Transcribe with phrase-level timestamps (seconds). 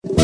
[0.00, 0.14] Hola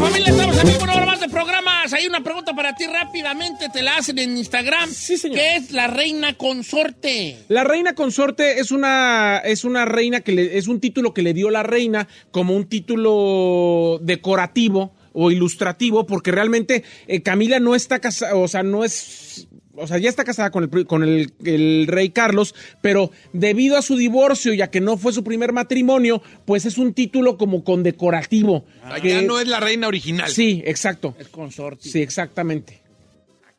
[0.00, 1.92] familia, estamos aquí con una más de programas.
[1.92, 4.90] Hay una pregunta para ti rápidamente, te la hacen en Instagram.
[4.90, 5.38] Sí, señor.
[5.38, 7.36] ¿Qué es la reina consorte?
[7.46, 11.34] La reina consorte es una, es una reina que le, es un título que le
[11.34, 18.00] dio la reina como un título decorativo o ilustrativo, porque realmente eh, Camila no está
[18.00, 21.86] casada, o sea, no es o sea, ya está casada con, el, con el, el
[21.88, 26.64] rey Carlos, pero debido a su divorcio, ya que no fue su primer matrimonio, pues
[26.66, 28.64] es un título como condecorativo.
[28.82, 30.30] Ah, Que- ya no es la reina original.
[30.30, 31.14] Sí, exacto.
[31.18, 31.88] Es consorte.
[31.88, 32.80] Sí, exactamente.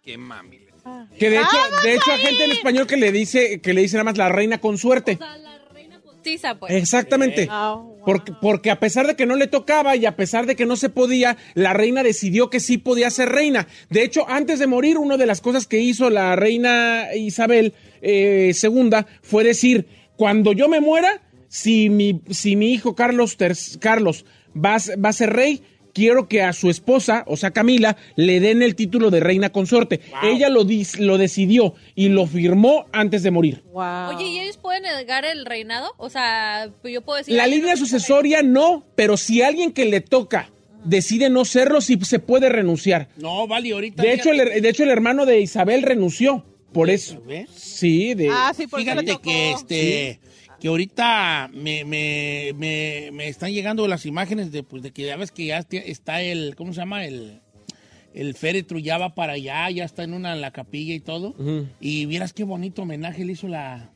[0.03, 0.59] Qué mami.
[1.17, 3.95] Que de hecho, de hecho hay gente en español que le dice, que le dice
[3.95, 5.17] nada más la reina con suerte.
[6.21, 6.73] Tiza, pues.
[6.73, 7.47] Exactamente.
[8.05, 10.75] Porque, porque a pesar de que no le tocaba y a pesar de que no
[10.75, 13.67] se podía, la reina decidió que sí podía ser reina.
[13.89, 18.53] De hecho, antes de morir, una de las cosas que hizo la reina Isabel eh,
[18.61, 18.89] II
[19.21, 24.77] fue decir, cuando yo me muera, si mi, si mi hijo Carlos, ter- Carlos va,
[25.03, 25.61] va a ser rey,
[25.95, 30.01] quiero que a su esposa, o sea, Camila, le den el título de reina consorte.
[30.21, 33.63] Ella lo, dis- lo decidió y lo firmó antes de morir.
[33.73, 35.93] Oye, ¿y ellos pueden negar el reinado?
[35.97, 37.33] O sea, yo puedo decir...
[37.35, 40.51] La "Ay, línea no, sucesoria no, pero si alguien que le toca
[40.83, 43.07] decide no serlo, sí se puede renunciar.
[43.17, 44.03] No, vale, ahorita.
[44.03, 46.45] De hecho, el, de hecho, el hermano de Isabel renunció.
[46.73, 47.21] Por eso.
[47.25, 47.49] ¿Ves?
[47.55, 48.27] Sí, de.
[48.29, 49.23] Ah, sí, porque le Fíjate tocó.
[49.23, 50.19] que este
[50.59, 55.15] que ahorita me, me, me, me están llegando las imágenes de, pues, de que ya
[55.17, 57.05] ves que ya está el, ¿cómo se llama?
[57.05, 57.41] El,
[58.13, 61.35] el féretro ya va para allá, ya está en una en la capilla y todo.
[61.79, 63.89] Y vieras qué bonito homenaje le hizo la,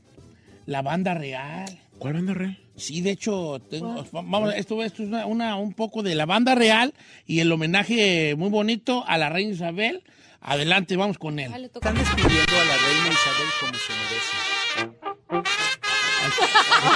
[0.65, 1.79] la banda real.
[1.97, 2.59] ¿Cuál banda real?
[2.75, 6.55] Sí, de hecho, tengo- vamos, esto, esto es una, una- un poco de la banda
[6.55, 6.93] real
[7.25, 10.03] y el homenaje muy bonito a la reina Isabel.
[10.41, 11.51] Adelante, vamos con él.
[11.53, 11.57] Ah.
[11.59, 13.93] Están despidiendo a la reina Isabel como se
[15.43, 15.88] merece.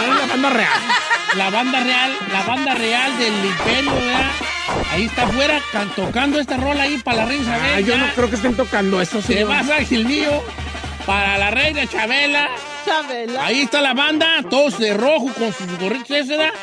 [0.08, 0.82] La banda real.
[1.36, 4.32] La banda real, la banda real del imperio, ¿verdad?
[4.92, 7.72] Ahí está afuera can- tocando esta rola ahí para la reina Isabel.
[7.76, 9.50] Ah, yo no creo que estén tocando eso, Te señor.
[9.50, 10.44] vas Ángel mío
[11.06, 12.50] para la reina Chabela.
[12.86, 13.46] Chabela.
[13.46, 16.54] Ahí está la banda, todos de rojo con sus gorritos ese, ¿verdad?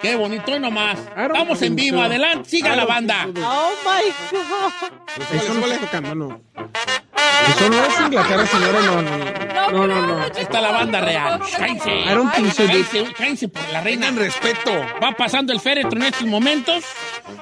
[0.00, 0.96] Qué bonito y nomás.
[1.16, 3.26] Vamos en vivo, adelante, siga la banda.
[3.44, 5.32] Oh my God.
[5.42, 6.40] Eso no está tocando, no.
[7.48, 9.38] Eso no es Inglaterra, señores, no, no, no.
[9.70, 11.40] No, no, está la banda real.
[11.56, 11.90] Cállense.
[11.90, 12.84] I don't think so, dude.
[12.84, 14.06] Cállense, cállense por la reina.
[14.06, 14.70] Tengan respeto.
[15.02, 16.84] Va pasando el féretro en estos momentos.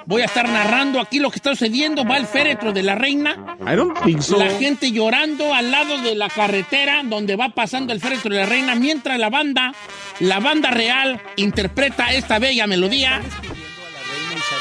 [0.06, 2.04] Voy a estar narrando aquí lo que está sucediendo.
[2.04, 3.56] Va el féretro de la reina.
[3.60, 4.38] I don't think so.
[4.38, 8.46] La gente llorando al lado de la carretera donde va pasando el féretro de la
[8.46, 9.72] reina, mientras la banda,
[10.20, 13.22] la banda real, interpreta esta bella melodía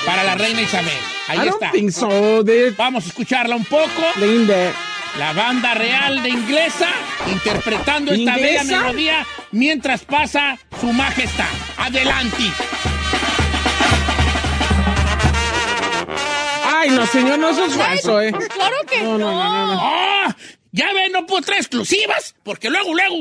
[0.06, 0.94] para la reina Isabel.
[1.28, 1.72] Ahí I don't está.
[1.72, 2.44] think so.
[2.78, 3.90] Vamos a escucharla un poco.
[4.19, 4.72] Linda.
[5.18, 6.90] La banda real de inglesa
[7.31, 11.46] interpretando esta bella melodía mientras pasa su majestad.
[11.78, 12.44] Adelante.
[16.66, 18.31] Ay, no, señor, no, eso es falso, eh.
[18.31, 19.31] Claro que No, no.
[19.31, 19.76] no, no, no,
[20.28, 20.36] no.
[20.75, 20.88] ¡Ah!
[20.88, 23.16] Ya ven, no puedo traer exclusivas, porque luego, luego.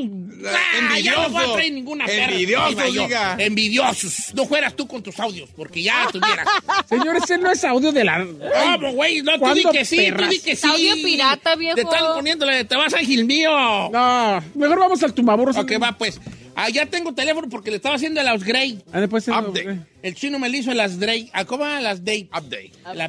[0.47, 0.99] ¡ah!
[0.99, 1.53] ya no voy a envidioso.
[1.53, 2.31] traer ninguna perra.
[2.33, 3.01] Envidioso, Iba yo.
[3.03, 3.35] diga.
[3.39, 4.33] Envidiosos.
[4.33, 6.47] No fueras tú con tus audios, porque ya tuvieras.
[6.89, 8.25] Señor, ese no es audio de la.
[8.25, 9.21] ¿Cómo, güey?
[9.21, 10.29] No, tú di ¿cuándo que sí, tú perras?
[10.29, 10.67] di que sí.
[10.67, 11.75] Audio pirata, viejo.
[11.75, 13.49] Te están poniéndole, te vas a Gil mío.
[13.91, 15.55] No, mejor vamos al tumbaburros.
[15.57, 16.19] Ok, va, pues.
[16.57, 18.81] Ah, ya tengo teléfono porque le estaba haciendo el Ausgrey.
[18.93, 19.77] Ah, después Update.
[20.01, 21.29] El chino me le hizo las Drake.
[21.33, 22.29] ¿A ¿Cómo van las date?
[22.31, 22.71] Update.
[22.93, 23.01] El.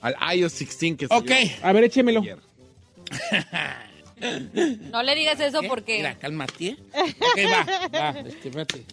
[0.00, 1.28] Al iOS 16 que Ok.
[1.28, 2.22] salió A ver, échemelo.
[4.90, 5.68] No le digas eso ¿Qué?
[5.68, 5.96] porque...
[5.98, 6.76] Mira, cálmate.
[6.92, 8.84] Ok, va, va, este.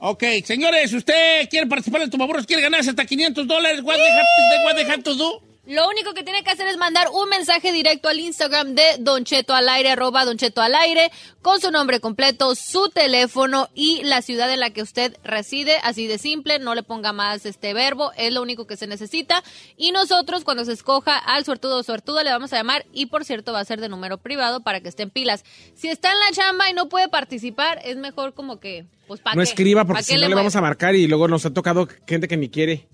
[0.00, 2.46] Ok, señores, ¿usted quiere participar en Tumaburros?
[2.46, 3.80] ¿Quiere ganarse hasta 500 dólares?
[3.82, 5.42] What, they have to- what they have to do?
[5.68, 9.24] Lo único que tiene que hacer es mandar un mensaje directo al Instagram de Don
[9.24, 11.10] Cheto al aire, arroba Don Cheto al aire,
[11.42, 15.76] con su nombre completo, su teléfono y la ciudad en la que usted reside.
[15.82, 19.44] Así de simple, no le ponga más este verbo, es lo único que se necesita.
[19.76, 23.26] Y nosotros, cuando se escoja al suertudo o suertuda, le vamos a llamar y por
[23.26, 25.44] cierto va a ser de número privado para que estén pilas.
[25.74, 29.36] Si está en la chamba y no puede participar, es mejor como que, pues, ¿para
[29.36, 29.50] No qué?
[29.50, 32.26] escriba ¿Pa' porque si no le vamos a marcar y luego nos ha tocado gente
[32.26, 32.88] que ni quiere.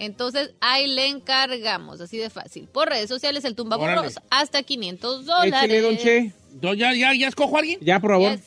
[0.00, 2.68] Entonces, ahí le encargamos, así de fácil.
[2.68, 3.56] Por redes sociales, el Órale.
[3.56, 5.82] tumbaburros, hasta 500 dólares.
[5.82, 6.32] Don Che.
[6.52, 7.78] Do- ¿Ya, ya, ya escojo a alguien?
[7.82, 8.32] Ya, por favor.
[8.32, 8.42] Yes.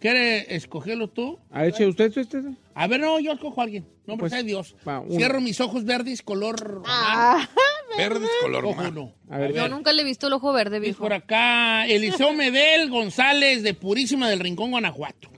[0.00, 1.38] ¿Quiere escogerlo tú?
[1.50, 2.44] A ver, che, ¿usted, usted?
[2.74, 3.88] A ver, no, yo escojo a alguien.
[4.06, 4.76] No, Pues, sea Dios.
[4.86, 5.02] va.
[5.10, 7.48] Cierro mis ojos verdes, color Ah,
[7.96, 9.12] Verdes color rojo.
[9.30, 11.02] A ver, Yo nunca le he visto el ojo verde, Es viejo.
[11.02, 15.30] por acá, Eliseo Medel González de Purísima del Rincón, Guanajuato.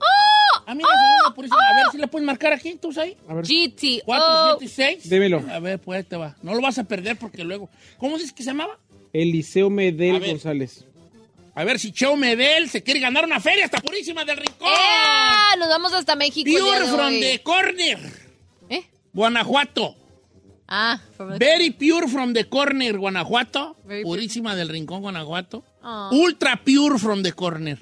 [0.69, 1.57] Ah, mira, señor de Purísima.
[1.57, 3.17] A ver si le puedes marcar aquí, tú ahí.
[3.27, 3.43] a ver.
[3.45, 4.05] GTO.
[4.05, 5.09] 476.
[5.09, 5.43] Démelo.
[5.51, 6.35] A ver, pues ahí te va.
[6.43, 7.69] No lo vas a perder porque luego.
[7.97, 8.77] ¿Cómo dices que se llamaba?
[9.11, 10.29] Eliseo A Medel ver.
[10.29, 10.85] González.
[11.55, 14.67] A ver si Cheo Medel se quiere ganar una feria hasta Purísima del Rincón.
[14.67, 15.55] ¡Ea!
[15.57, 16.49] Nos vamos hasta México.
[16.49, 17.19] Pure from hoy.
[17.19, 17.99] the corner,
[18.69, 18.83] ¿Eh?
[19.11, 19.95] Guanajuato.
[20.67, 23.75] Ah, from the- Very pure from the corner, Guanajuato.
[23.85, 24.19] Very pure.
[24.19, 25.63] Purísima del Rincón, Guanajuato.
[25.81, 26.09] Ah.
[26.13, 27.79] Ultra pure from the corner.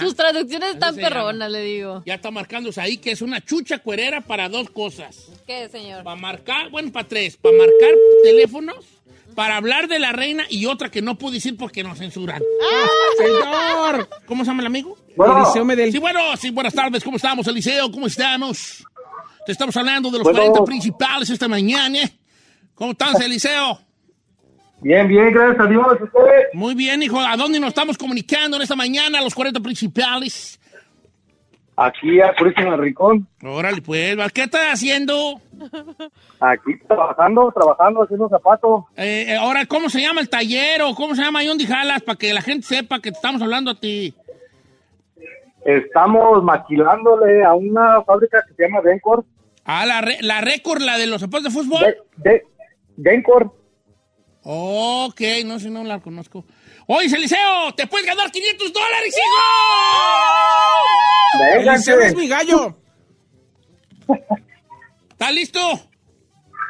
[0.00, 2.02] Sus traducciones están perronas, le digo.
[2.06, 5.28] Ya está marcándose ahí que es una chucha cuerera para dos cosas.
[5.46, 6.04] ¿Qué, señor?
[6.04, 7.36] Para marcar, bueno, para tres.
[7.36, 7.90] Para marcar
[8.22, 8.84] teléfonos,
[9.34, 12.42] para hablar de la reina y otra que no pude decir porque nos censuran.
[13.18, 14.08] ¡Señor!
[14.26, 14.96] ¿Cómo se llama el amigo?
[15.16, 15.92] Eliseo Medel.
[15.92, 17.02] Sí, bueno, sí, buenas tardes.
[17.04, 17.90] ¿Cómo estamos, Eliseo?
[17.90, 18.84] ¿Cómo estamos?
[19.46, 20.38] Te estamos hablando de los Bueno.
[20.38, 21.98] 40 principales esta mañana.
[22.74, 23.80] ¿Cómo estás, Eliseo?
[24.84, 25.86] Bien, bien, gracias a Dios.
[26.00, 26.46] ¿Ustedes?
[26.52, 27.18] Muy bien, hijo.
[27.18, 30.60] ¿A dónde nos estamos comunicando en esta mañana, los 40 principales?
[31.76, 33.26] Aquí a Purísima Rincón.
[33.42, 35.40] Órale, pues, ¿qué estás haciendo?
[36.38, 38.84] Aquí trabajando, trabajando, haciendo zapatos.
[38.96, 42.02] Eh, eh, ahora, ¿cómo se llama el taller o cómo se llama ahí donde jalas
[42.02, 44.14] para que la gente sepa que te estamos hablando a ti?
[45.64, 49.24] Estamos maquilándole a una fábrica que se llama Dencor.
[49.64, 51.80] Ah, la, re- la récord, la de los zapatos de fútbol.
[52.18, 52.42] De, de,
[52.98, 53.50] Dencor.
[54.44, 56.44] Ok, no sé, no la conozco.
[56.86, 59.16] Oye, Eliseo, te puedes ganar 500 dólares,
[61.56, 61.70] hijo.
[61.70, 62.76] Eliseo es mi gallo.
[65.10, 65.60] ¿Estás listo?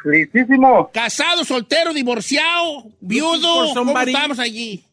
[0.05, 0.89] Listísimo.
[0.93, 3.73] Casado, soltero, divorciado, viudo.
[3.73, 4.85] ¿Cómo estamos allí?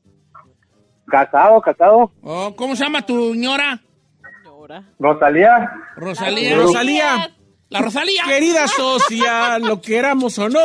[1.07, 2.13] Casado, casado.
[2.23, 3.81] Oh, ¿Cómo se llama tu señora?
[4.99, 5.71] Rosalía.
[5.97, 6.57] Rosalía.
[6.57, 7.37] Rosalía.
[7.73, 8.25] La Rosalía.
[8.27, 10.61] Querida socia, lo queramos o no,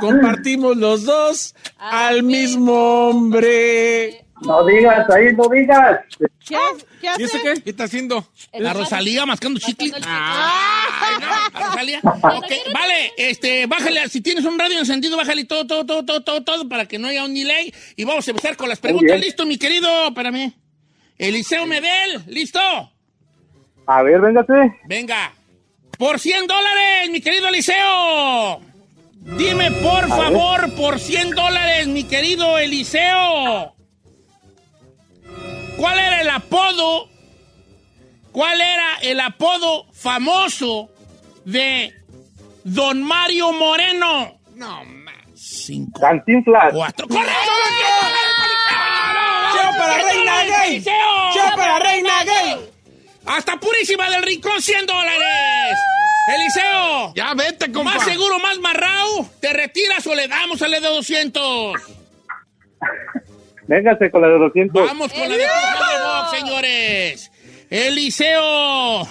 [0.00, 4.24] compartimos los dos al mismo hombre.
[4.42, 6.00] No digas ahí, no digas.
[6.46, 6.56] ¿Qué,
[7.00, 7.54] qué ¿Y eso hace?
[7.54, 7.62] qué?
[7.62, 8.28] ¿Qué está haciendo?
[8.52, 9.90] La Rosalía mascando chicle.
[10.06, 11.26] Ay, no,
[11.58, 12.00] la Rosalía.
[12.04, 16.44] Ok, vale, este, bájale, si tienes un radio encendido, bájale todo, todo, todo, todo, todo,
[16.44, 17.74] todo, para que no haya un delay.
[17.96, 19.18] Y vamos a empezar con las preguntas.
[19.18, 19.88] ¿Listo, mi querido?
[20.08, 20.52] Espérame.
[21.18, 22.60] Eliseo Medel, ¿listo?
[23.86, 24.78] A ver, véngase.
[24.84, 25.32] Venga.
[25.98, 28.60] Por 100 dólares, mi querido Eliseo.
[29.38, 33.74] Dime, por favor, por 100 dólares, mi querido Eliseo.
[35.76, 37.08] ¿Cuál era el apodo?
[38.32, 40.90] ¿Cuál era el apodo famoso
[41.44, 41.92] de
[42.64, 44.38] Don Mario Moreno?
[44.54, 45.14] No, man.
[45.34, 46.72] Cinco, Cantinflas.
[46.72, 47.08] cuatro.
[47.08, 47.32] ¡Correcto!
[49.52, 50.82] ¡Cheo para reina gay!
[50.82, 52.70] ¡Cheo para reina gay!
[53.26, 55.76] Hasta Purísima del Rincón, 100 dólares.
[56.28, 57.12] Eliseo.
[57.14, 57.94] Ya vete, compa.
[57.94, 59.30] Más seguro, más marrao.
[59.40, 61.74] ¿Te retiras o le damos a la de 200?
[63.68, 64.86] Véngase con la de 200.
[64.86, 67.30] Vamos con la de Box, señores.
[67.70, 69.08] Eliseo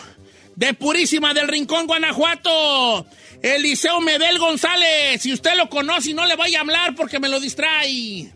[0.56, 3.06] de Purísima del Rincón, Guanajuato.
[3.42, 5.22] Eliseo Medel González.
[5.22, 8.32] Si usted lo conoce y no le vaya a hablar porque me lo distrae.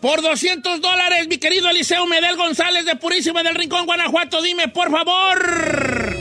[0.00, 4.40] Por 200 dólares, mi querido Eliseo Medel González de Purísima del Rincón, Guanajuato.
[4.42, 6.16] Dime, por favor.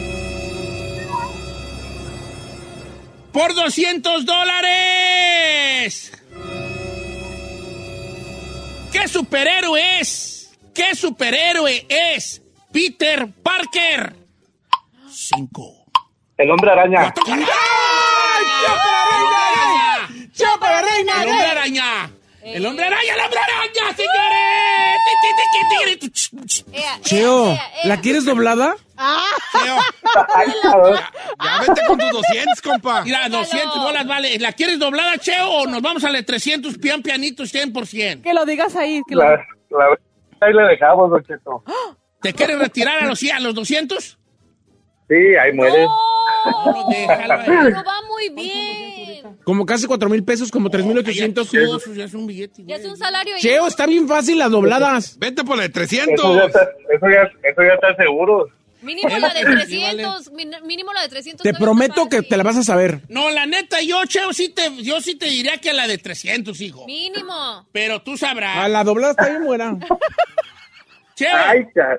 [3.32, 6.12] Por 200 dólares.
[8.92, 10.58] ¿Qué superhéroe es?
[10.74, 12.42] ¿Qué superhéroe es?
[12.72, 14.16] Peter Parker.
[15.12, 15.86] Cinco.
[16.36, 17.14] El hombre araña.
[17.14, 17.24] Cuatro.
[17.28, 17.46] ¡Ay,
[20.34, 22.12] ¡Chao para reina El hombre araña.
[22.56, 24.98] El hombre araña, el hombre araña, señores.
[27.02, 27.58] Cheo.
[27.84, 28.76] ¿la quieres doblada?
[29.52, 29.78] Cheo,
[30.36, 31.00] Ay, cabrón.
[31.44, 33.04] Ya vete con tus 200, compa.
[33.04, 34.40] Mira, 200 bolas vale.
[34.40, 38.22] ¿La quieres doblada, Cheo, o nos vamos a la 300 pian pianitos 100%?
[38.22, 39.02] Que lo digas ahí.
[39.08, 39.24] Que lo...
[39.24, 40.00] La, la-
[40.42, 41.64] ahí le dejamos, Don Cheto.
[42.22, 44.18] ¿Te quieres retirar a los, 100, a los 200?
[45.10, 45.86] Sí, ahí muere.
[45.86, 47.46] No, déjalo ahí.
[47.46, 48.87] Pero va muy bien.
[49.48, 51.50] Como casi cuatro mil pesos, como tres mil ochocientos.
[51.96, 52.64] Ya es un billete.
[52.66, 53.34] Ya es un salario.
[53.38, 53.42] ya.
[53.42, 55.18] Cheo, está bien fácil las dobladas.
[55.20, 56.48] Vete por la de Eso ya 300.
[56.48, 58.50] está, eso ya, eso ya está seguro.
[58.82, 60.04] Mínimo la de Sí, vale.
[60.04, 60.32] 300.
[60.34, 61.44] min- Mínimo la de 300.
[61.44, 63.04] Te prometo que te la vas a saber.
[63.08, 66.60] No, la neta, yo, Cheo, sí te, yo sí te diría que la de 300,
[66.60, 66.86] hijo.
[66.86, 67.66] Mínimo.
[67.72, 68.70] Pero tú A sabrás.
[68.70, 69.78] la doblada está bien buena.
[71.16, 71.30] Cheo,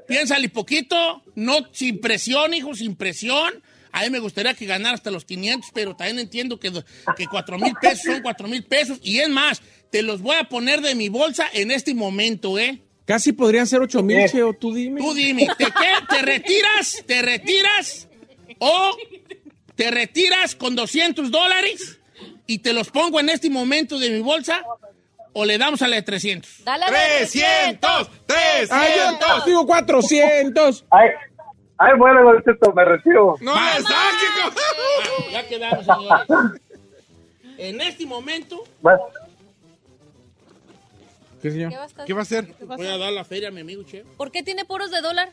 [0.06, 3.54] piénsale poquito, no sin presión, hijo, sin presión.
[3.98, 6.70] A mí me gustaría que ganara hasta los 500, pero también entiendo que,
[7.16, 8.98] que 4 mil pesos son 4 mil pesos.
[9.02, 12.80] Y es más, te los voy a poner de mi bolsa en este momento, ¿eh?
[13.04, 14.28] Casi podrían ser ocho mil, Eh.
[14.30, 15.00] Cheo, tú dime.
[15.00, 15.70] Tú dime, ¿te, qué?
[16.10, 17.02] ¿te retiras?
[17.06, 18.06] ¿Te retiras?
[18.58, 18.96] ¿O
[19.74, 21.98] te retiras con 200 dólares
[22.46, 24.62] y te los pongo en este momento de mi bolsa?
[25.32, 26.64] ¿O le damos a la de 300?
[26.64, 27.90] Dale a la de 300.
[28.70, 29.46] Ay, yo 300.
[29.46, 30.84] digo 400.
[30.90, 31.08] Ay,
[31.78, 33.36] ay, bueno, Don Cheto, me retiro.
[33.40, 33.88] No le saques.
[33.94, 36.60] Ah, ya quedamos, señores.
[37.58, 39.00] En este momento Bueno,
[41.42, 41.70] ¿Qué señor?
[41.70, 42.54] ¿Qué va a estar- ¿Qué va a hacer?
[42.60, 44.04] voy a dar la feria a mi amigo Cheo.
[44.16, 45.30] ¿Por qué tiene poros de dólar?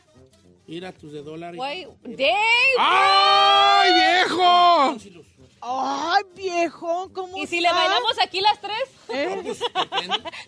[0.68, 1.20] Mira tus de.
[1.22, 1.86] Guay.
[2.02, 2.32] Dave.
[2.78, 4.96] ¡Ay, viejo!
[5.68, 8.84] Ay, viejo, ¿cómo ¿Y si le bailamos aquí las tres?
[9.08, 9.52] ¿Eh?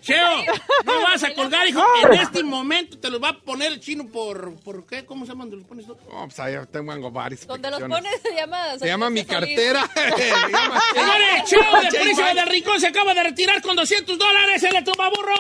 [0.00, 0.44] Cheo,
[0.84, 1.82] no vas a colgar, hijo.
[2.04, 4.54] En este momento te los va a poner el chino por...
[4.60, 5.04] ¿Por qué?
[5.04, 5.44] ¿Cómo se llama?
[5.44, 5.96] ¿Dónde los pones tú?
[6.12, 8.78] Oh, pues ahí tengo varias Donde los pones se llama...
[8.78, 9.90] Se llama mi cartera.
[9.94, 14.60] Señores, Cheo de Príncipe del Rincón se acaba de retirar con 200 dólares.
[14.60, 15.34] ¡Se le toma burro!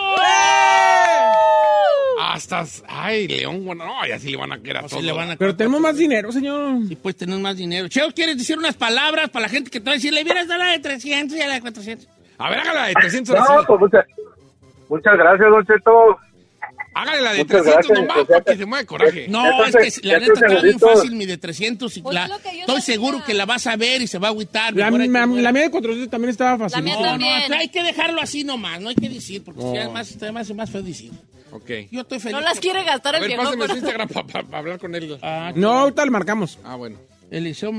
[2.32, 2.64] Hasta.
[2.88, 5.00] Ay, León, bueno, no, y así le van a querer a No, todos.
[5.00, 6.76] sí le van a- Pero tenemos más dinero, señor.
[6.90, 7.88] Y pues tener más dinero.
[7.88, 10.46] Cheo, ¿quieres decir unas palabras para la gente que te va a decir, le hubieras
[10.48, 12.06] dado la de 300 y a la de 400?
[12.38, 13.64] A ver, hágala de 300 no, así.
[13.66, 14.06] pues muchas,
[14.88, 16.18] muchas gracias, Don Cheto.
[17.00, 18.28] Hágale la de Muchas 300 gracias, nomás gracias.
[18.28, 19.26] para que se mueva de coraje.
[19.28, 22.26] No, Entonces, es que la neta está bien fácil mi de 300 y Pues la-
[22.26, 22.80] es estoy sabía.
[22.80, 24.74] seguro que la vas a ver y se va a agüitar.
[24.74, 26.76] La, la- mía de 400 también estaba fácil.
[26.78, 27.52] La mía No, no, también.
[27.54, 30.70] hay que dejarlo así nomás, no hay que decir, porque si además está más, más
[30.70, 31.12] feo decir.
[31.50, 31.70] Ok.
[31.90, 32.34] Yo estoy feliz.
[32.36, 33.42] No las quiere gastar A el ver, viejo.
[33.44, 34.08] pásame pero- Instagram
[34.48, 35.18] para hablar con él.
[35.22, 36.58] Ah, No, ahorita le marcamos.
[36.64, 36.98] Ah, bueno.
[37.30, 37.72] Eliseo,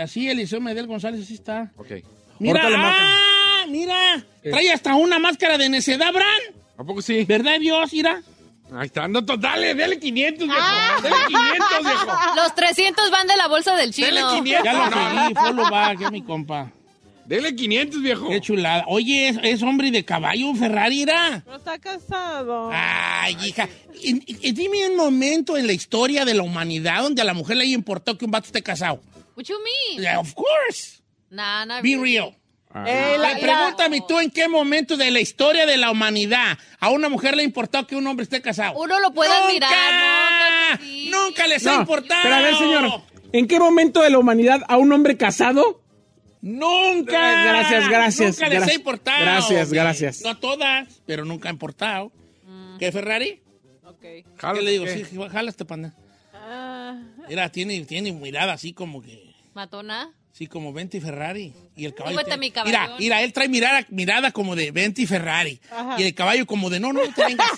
[0.00, 1.70] así Eliseo Medel González, así está.
[1.76, 1.92] Ok.
[2.38, 6.26] Mira, ah, mira, trae hasta una máscara de necedad, Bran.
[6.78, 7.24] ¿A poco sí?
[7.24, 7.90] ¿Verdad, Dios?
[7.92, 8.22] Mira.
[8.74, 9.06] Ahí está.
[9.06, 10.60] No, dale, dale 500, viejo.
[10.60, 10.96] Ah.
[11.02, 12.06] Dale 500, viejo.
[12.36, 14.08] Los 300 van de la bolsa del chino.
[14.08, 14.64] Dele 500.
[14.64, 16.70] Ya lo No, seguí, follow back, ya mi compa.
[17.24, 18.28] Dele 500, viejo.
[18.28, 18.84] Qué chulada.
[18.88, 21.42] Oye, es, es hombre de caballo, Ferrari, ¿era?
[21.46, 22.70] No está casado.
[22.72, 23.68] Ay, hija.
[24.00, 27.56] Y- y- dime un momento en la historia de la humanidad donde a la mujer
[27.56, 29.00] le haya importado que un vato esté casado.
[29.36, 30.02] What you mean?
[30.02, 31.02] Yeah, of course.
[31.30, 32.34] Nah, nah, Be real.
[32.86, 37.08] Eh, la- Pregúntame tú en qué momento de la historia de la humanidad a una
[37.08, 38.78] mujer le ha importado que un hombre esté casado.
[38.78, 39.46] Uno lo puede ¡Nunca!
[39.46, 40.84] admirar, ¿no?
[40.84, 41.10] Sí.
[41.10, 42.20] Nunca les ha No, importado.
[42.22, 43.02] pero a ver, señor,
[43.32, 45.80] ¿en qué momento de la humanidad a un hombre casado?
[46.42, 47.42] Nunca.
[47.42, 48.76] Gracias, gracias, Nunca les ha gracias.
[48.76, 49.20] importado.
[49.20, 50.20] Gracias, gracias.
[50.22, 52.12] No todas, pero nunca ha importado.
[52.78, 53.40] ¿Qué, Ferrari?
[53.84, 54.04] Ok.
[54.36, 54.84] Jálate, ¿Qué le digo?
[54.84, 55.04] ¿qué?
[55.04, 55.94] Sí, jala este panda.
[56.34, 59.34] Ah, Mira, tiene, tiene mirada así como que...
[59.54, 60.10] Matona.
[60.36, 61.54] Sí, como Venti Ferrari.
[61.76, 62.18] Y el caballo.
[62.18, 62.52] Tiene- mi.
[62.66, 65.58] Mira, mira, él trae mirada, mirada como de Venti Ferrari.
[65.70, 65.96] Ajá.
[65.98, 67.48] Y el caballo como de no, no, no te vengas.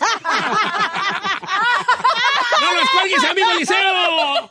[2.61, 4.49] ¡No los cuelgues, amigo Liceo!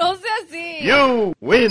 [0.00, 0.78] No sea así.
[0.84, 1.70] You win.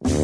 [0.00, 0.20] Una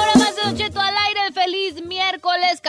[0.00, 1.32] hora más de Don Cheto al aire.
[1.32, 2.60] Feliz miércoles,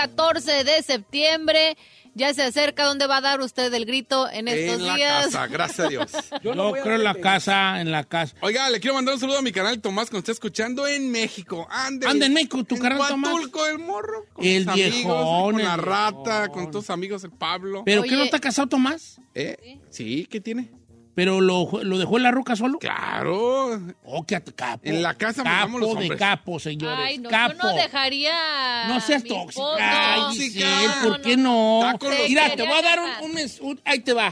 [0.84, 1.78] septiembre.
[2.18, 2.84] Ya se acerca.
[2.86, 5.26] ¿Dónde va a dar usted el grito en estos En la días?
[5.26, 6.12] casa, gracias a Dios.
[6.44, 8.36] Yo, creo en la casa, en la casa.
[8.42, 11.12] Oiga, le quiero mandar un saludo a mi canal Tomás que nos está escuchando en
[11.12, 11.68] México.
[11.70, 13.34] Ande, Anda en México, tu canal, Tomás.
[13.34, 14.26] Huatulco, el morro.
[14.34, 16.64] Con El sus amigos, viejón, con el la rata, viejón.
[16.64, 17.84] con tus amigos, el Pablo.
[17.86, 18.10] ¿Pero Oye.
[18.10, 19.22] qué no está casado Tomás?
[19.36, 19.78] ¿Eh?
[19.92, 20.72] Sí, ¿qué tiene?
[21.18, 22.78] ¿Pero lo, lo dejó en la ruca solo?
[22.78, 23.82] Claro.
[24.04, 24.82] Oh, qué capo.
[24.84, 26.20] En la casa Capo mandamos los de hombres.
[26.20, 27.00] capo, señores.
[27.02, 27.54] Ay, no, capo.
[27.54, 28.88] yo no dejaría.
[28.88, 29.64] No seas tóxica.
[29.80, 30.94] Ay, No, Giselle.
[31.04, 31.80] ¿por qué no?
[31.84, 34.32] Está con los- Mira, te voy a dar un, un un- Ahí te va.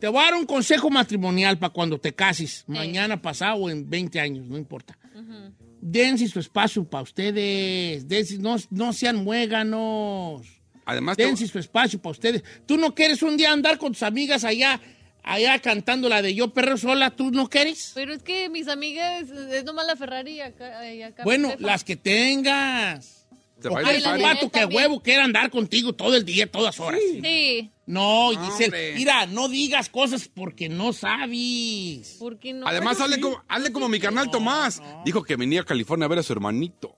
[0.00, 2.64] Te voy a dar un consejo matrimonial para cuando te cases.
[2.66, 4.98] Mañana, pasado o en 20 años, no importa.
[5.80, 8.08] Dense su espacio para ustedes.
[8.08, 10.42] Dense- no, no sean muéganos.
[10.84, 12.42] Además, te- Dense su espacio para ustedes.
[12.66, 14.80] Tú no quieres un día andar con tus amigas allá,
[15.22, 17.10] allá cantando la de Yo Perro Sola.
[17.10, 17.92] ¿Tú no quieres?
[17.94, 20.92] Pero es que mis amigas, es nomás la Ferrari y acá.
[20.92, 23.26] y acá Bueno, las que tengas.
[23.60, 24.46] Se O va a ir quieres al un party.
[24.46, 26.98] vato que huevo quiera andar contigo todo el día, todas horas.
[27.22, 28.92] Sí, No, No, Giselle, hombre.
[28.96, 32.16] mira, no digas cosas porque no sabes.
[32.18, 32.66] ¿por qué no?
[32.66, 33.20] Además, hazle, sí.
[33.20, 34.80] como, hazle como mi canal Tomás.
[35.04, 36.94] Dijo que venía a California a ver a su hermanito.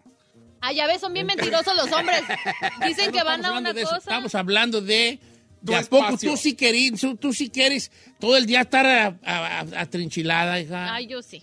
[0.60, 2.22] Ah, ya ves, son bien mentirosos los hombres.
[2.86, 3.96] Dicen que van a una cosa.
[3.98, 5.18] Estamos hablando de...
[5.62, 9.18] ¿De a poco tú sí, querís, tú, tú sí quieres todo el día estar
[9.76, 10.94] atrinchilada, hija?
[10.94, 11.42] Ay, yo sí.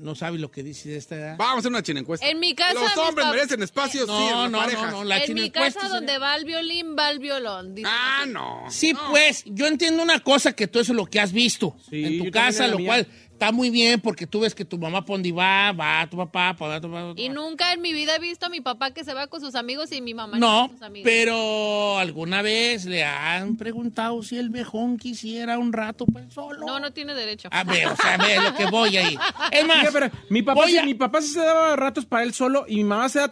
[0.00, 1.36] No sabes lo que dice de esta edad.
[1.38, 2.28] Vamos a hacer una china encuesta.
[2.28, 5.18] En mi casa, Los hombres merecen espacio, sí, en No, las no, no, no, la
[5.24, 7.74] en mi casa sería- donde va el violín, va el violón.
[7.86, 8.64] Ah, no.
[8.70, 12.04] Sí, pues, yo entiendo una cosa, que tú eso es lo que has visto Sí,
[12.04, 12.86] en tu casa, lo mía.
[12.88, 13.06] cual
[13.44, 16.54] está muy bien porque tú ves que tu mamá por donde va, va tu papá,
[16.58, 17.12] pa' tu papá.
[17.16, 19.54] Y nunca en mi vida he visto a mi papá que se va con sus
[19.54, 21.04] amigos y mi mamá No, con sus amigos.
[21.10, 26.66] pero alguna vez le han preguntado si el vejón quisiera un rato pues solo.
[26.66, 27.48] No, no tiene derecho.
[27.52, 29.16] A ver, o sea, a ver lo que voy ahí.
[29.52, 32.06] Es más, Mira, pero mi papá, voy sí- a- mi papá sí se daba ratos
[32.06, 33.30] para él solo y mi mamá se da,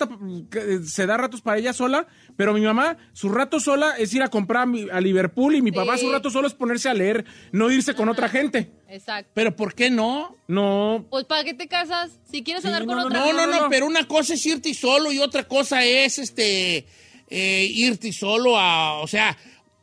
[0.50, 4.22] que- se da ratos para ella sola, pero mi mamá, su rato sola es ir
[4.22, 6.04] a comprar a, Liverpool y mi papá Sí.
[6.06, 8.70] su rato solo es ponerse a leer, no irse con otra gente.
[8.92, 9.30] Exacto.
[9.34, 10.36] pero ¿por qué no?
[10.48, 12.10] No, Pues ¿para qué te casas?
[12.30, 13.68] Si quieres andar Sí, con no, otra No, no, no, no.
[13.70, 16.86] pero una cosa es irte solo y otra cosa es este
[17.30, 19.36] eh, irte solo a, o sea,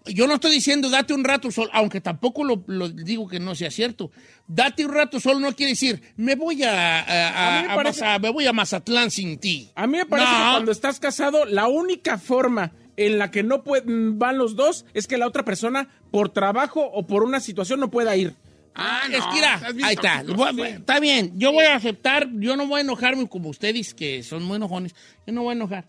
[0.06, 3.54] yo no estoy diciendo date un rato solo, aunque tampoco lo, lo digo que no
[3.56, 4.12] sea cierto.
[4.48, 9.10] Date un rato solo no quiere decir me voy a, me parece- voy a Mazatlán
[9.12, 9.72] sin ti.
[9.76, 10.38] a mí me parece No.
[10.38, 14.86] que cuando estás casado, la única forma en la que no pueden, van los dos
[14.94, 18.36] es que la otra persona, por trabajo o por una situación, no pueda ir.
[18.76, 20.24] Ah, es no, que mira, ahí está.
[20.26, 20.62] sí.
[20.62, 24.44] Está bien, yo voy a aceptar, yo no voy a enojarme como ustedes que son
[24.44, 24.96] muy enojones,
[25.28, 25.86] yo no voy a enojar.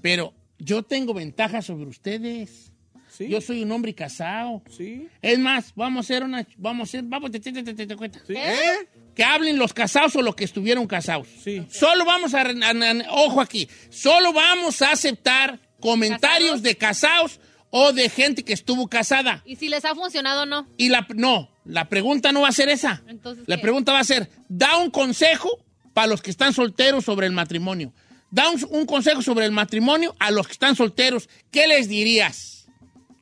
[0.00, 2.68] Pero yo tengo ventajas sobre ustedes.
[3.08, 3.28] ¿Sí?
[3.28, 4.62] Yo soy un hombre casado.
[4.74, 5.06] Sí.
[5.20, 7.94] Es más, vamos a hacer una, vamos a hacer, vamos, te, te, te, te, te
[7.96, 8.20] cuenta.
[8.26, 8.88] ¿Eh?
[9.14, 11.28] Que hablen los casados o los que estuvieron casados.
[11.44, 11.66] Sí.
[11.70, 16.62] Solo vamos a, a- a- ojo aquí, solo vamos a aceptar comentarios ¿Casados?
[16.62, 19.42] de casados o de gente que estuvo casada.
[19.44, 20.66] Y si les ha funcionado o no.
[20.78, 23.02] Y la, no, la pregunta no va a ser esa.
[23.06, 23.62] Entonces, la ¿qué?
[23.62, 25.50] pregunta va a ser, da un consejo
[25.92, 27.92] para los que están solteros sobre el matrimonio.
[28.30, 31.28] Da un, un consejo sobre el matrimonio a los que están solteros.
[31.50, 32.66] ¿Qué les dirías?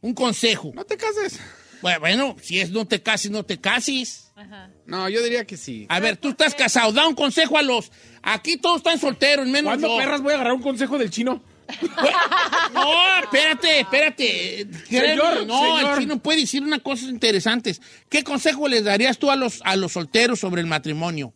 [0.00, 0.72] Un consejo.
[0.74, 1.40] No te cases.
[1.82, 4.30] Bueno, bueno, si es no te cases, no te cases.
[4.36, 4.70] Ajá.
[4.86, 5.86] No, yo diría que sí.
[5.88, 7.90] A ver, tú estás casado, da un consejo a los...
[8.22, 9.96] Aquí todos están solteros, menos ¿Cuándo yo.
[9.96, 11.42] perras voy a agarrar un consejo del chino?
[12.72, 14.66] No, espérate, espérate.
[14.88, 15.92] Señor, no, señor.
[15.94, 17.80] el chino puede decir unas cosas interesantes.
[18.08, 21.34] ¿Qué consejo les darías tú a los, a los solteros sobre el matrimonio?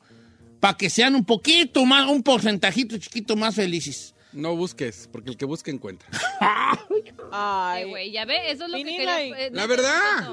[0.60, 4.14] Para que sean un poquito más, un porcentajito chiquito más felices.
[4.32, 6.08] No busques, porque el que busca encuentra.
[6.40, 6.78] Ay,
[7.30, 9.22] Ay, güey, ya ve, eso es lo que quería.
[9.22, 10.28] eh, La verdad.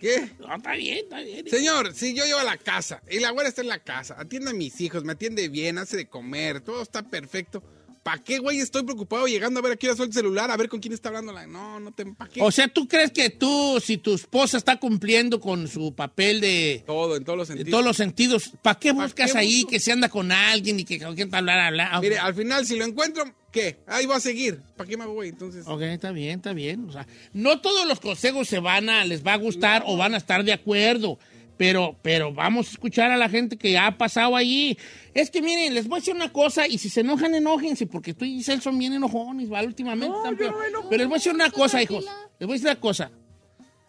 [0.00, 0.30] ¿Qué?
[0.40, 1.48] No, está bien, está bien.
[1.48, 4.50] Señor, si yo llevo a la casa y la güera está en la casa, atiende
[4.50, 7.62] a mis hijos, me atiende bien, hace de comer, todo está perfecto.
[8.02, 8.58] ¿Para qué, güey?
[8.58, 10.92] Estoy preocupado llegando a ver a qué hora suelta el celular, a ver con quién
[10.92, 11.32] está hablando.
[11.32, 11.46] La...
[11.46, 12.04] No, no te...
[12.04, 12.42] ¿Para qué?
[12.42, 16.82] O sea, ¿tú crees que tú, si tu esposa está cumpliendo con su papel de...
[16.84, 17.70] todo, en todos los En sentidos.
[17.70, 19.70] todos los sentidos, ¿para qué buscas qué ahí busco?
[19.70, 22.00] que se anda con alguien y que con quién hablar, hablar?
[22.00, 23.78] Mire, al final, si lo encuentro, ¿qué?
[23.86, 24.60] Ahí va a seguir.
[24.76, 25.28] ¿Para qué me hago, güey?
[25.28, 25.64] Entonces...
[25.68, 26.88] Ok, está bien, está bien.
[26.88, 30.14] O sea, no todos los consejos se van a, les va a gustar o van
[30.14, 31.20] a estar de acuerdo.
[31.62, 34.76] Pero, pero vamos a escuchar a la gente que ha pasado allí.
[35.14, 38.14] Es que miren, les voy a decir una cosa, y si se enojan, enójense, porque
[38.14, 39.68] tú y Giselle son bien enojones, ¿vale?
[39.68, 40.12] Últimamente.
[40.36, 40.56] peor.
[40.90, 42.04] Pero les voy a decir una cosa, hijos.
[42.40, 43.12] Les voy a decir una cosa.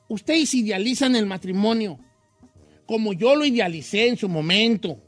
[0.08, 1.98] Ustedes idealizan el matrimonio
[2.86, 5.00] como yo lo idealicé en su momento.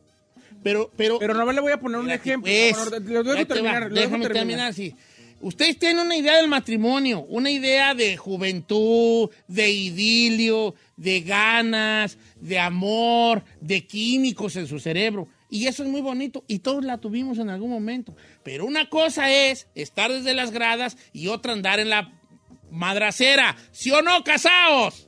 [0.63, 2.51] Pero, pero, Pero no le voy a poner un ejemplo.
[2.51, 2.89] pues.
[2.89, 3.84] Bueno, lo dejo terminar.
[3.84, 4.34] dejo déjame terminar.
[4.34, 4.95] terminar así.
[5.41, 12.57] Ustedes tienen una idea del matrimonio, una idea de juventud, de idilio, de ganas, de
[12.57, 15.27] amor, de químicos en su cerebro.
[15.47, 18.15] y eso es muy bonito y todos la tuvimos en algún momento.
[18.43, 22.11] Pero una cosa es estar desde las gradas y otra andar en la
[22.71, 23.55] madracera.
[23.71, 25.04] ¿Sí o no, casaos?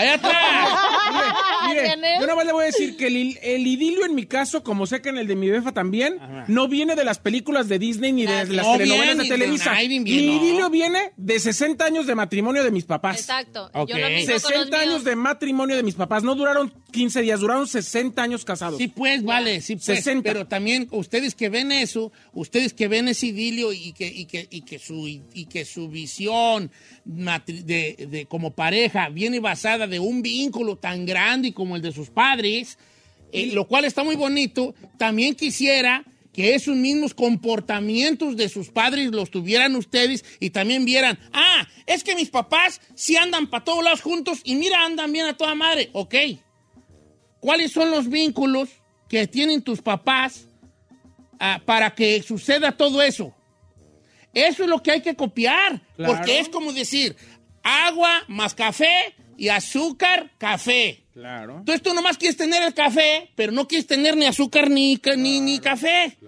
[0.00, 0.34] Allá atrás.
[1.68, 2.16] Mire, Viene.
[2.20, 5.02] yo nomás le voy a decir que el, el idilio en mi caso, como sé
[5.02, 8.24] que en el de mi befa también, no viene de las películas de Disney ni
[8.26, 9.72] de, de las No telenovelas viene de de Televisa.
[9.74, 10.32] nadie, Mi no.
[10.36, 13.20] idilio viene de 60 años de matrimonio de mis papás.
[13.20, 13.70] Exacto.
[13.74, 13.88] Ok.
[13.90, 14.80] Yo lo mismo con los 60 míos.
[14.88, 16.22] años de matrimonio de mis papás.
[16.22, 18.78] No duraron 15 días, duraron 60 años casados.
[18.78, 19.84] Sí, pues, vale, sí, pues.
[19.84, 20.22] 60.
[20.22, 24.46] Pero también ustedes que ven eso, ustedes que ven ese idilio y que, y que,
[24.50, 26.70] y que, su, y que su visión
[27.04, 32.08] de, de como pareja viene basada de un vínculo tan grande como el de sus
[32.10, 32.78] padres,
[33.32, 39.10] eh, lo cual está muy bonito, también quisiera que esos mismos comportamientos de sus padres
[39.10, 43.82] los tuvieran ustedes y también vieran, ah, es que mis papás sí andan para todos
[43.84, 46.14] lados juntos y mira, andan bien a toda madre, ok.
[47.40, 48.68] ¿Cuáles son los vínculos
[49.08, 50.46] que tienen tus papás
[51.40, 53.34] ah, para que suceda todo eso?
[54.32, 56.14] Eso es lo que hay que copiar, Claro.
[56.14, 57.16] porque es como decir,
[57.62, 61.00] agua más café y azúcar, café.
[61.14, 61.58] Claro.
[61.60, 65.16] Entonces tú nomás quieres tener el café, pero no quieres tener ni azúcar ni, ca-
[65.16, 66.18] ni, ni café.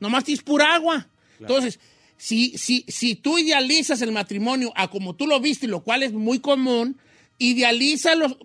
[0.00, 1.06] Nomás tienes pura agua.
[1.38, 1.78] Entonces,
[2.16, 6.12] si, si, si tú idealizas el matrimonio a como tú lo viste, lo cual es
[6.14, 6.96] muy común,
[7.36, 8.36] idealízalos,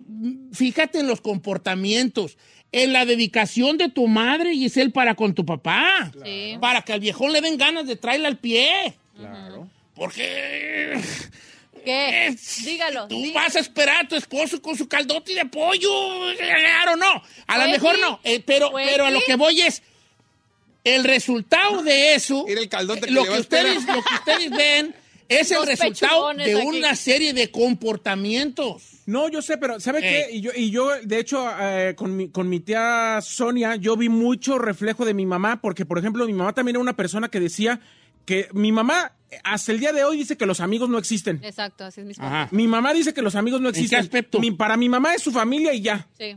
[0.52, 2.36] fíjate en los comportamientos,
[2.70, 6.12] en la dedicación de tu madre, Giselle, para con tu papá.
[6.22, 6.58] Sí.
[6.60, 8.94] Para que al viejón le den ganas de traerle al pie.
[9.16, 9.68] Claro.
[9.94, 11.00] Porque
[11.88, 12.36] ¿Qué?
[12.64, 13.08] Dígalo.
[13.08, 13.34] tú dígalo.
[13.46, 15.90] vas a esperar a tu esposo con su caldote de pollo.
[16.36, 17.22] Claro, no.
[17.46, 18.00] A lo mejor sí.
[18.02, 18.20] no.
[18.24, 19.82] Eh, pero, Pues pero a lo que voy es.
[20.84, 22.44] El resultado de eso.
[22.48, 24.94] Mira el caldote que lo, que ustedes, lo que ustedes ven
[25.28, 26.66] es el resultado de aquí.
[26.66, 28.82] una serie de comportamientos.
[29.06, 30.26] No, yo sé, pero ¿sabe Eh.
[30.30, 30.36] qué?
[30.36, 34.08] Y yo, y yo de hecho, eh, con, mi, con mi tía Sonia, yo vi
[34.08, 37.40] mucho reflejo de mi mamá, porque, por ejemplo, mi mamá también era una persona que
[37.40, 37.80] decía
[38.26, 41.40] que mi mamá, eh, hasta el día de hoy, dice que los amigos no existen.
[41.44, 42.48] Exacto, así es mi Ajá.
[42.50, 44.00] Mi mamá dice que los amigos no ¿En qué existen.
[44.00, 44.40] aspecto?
[44.40, 46.08] Mi- para mi mamá es su familia y ya.
[46.18, 46.36] Sí.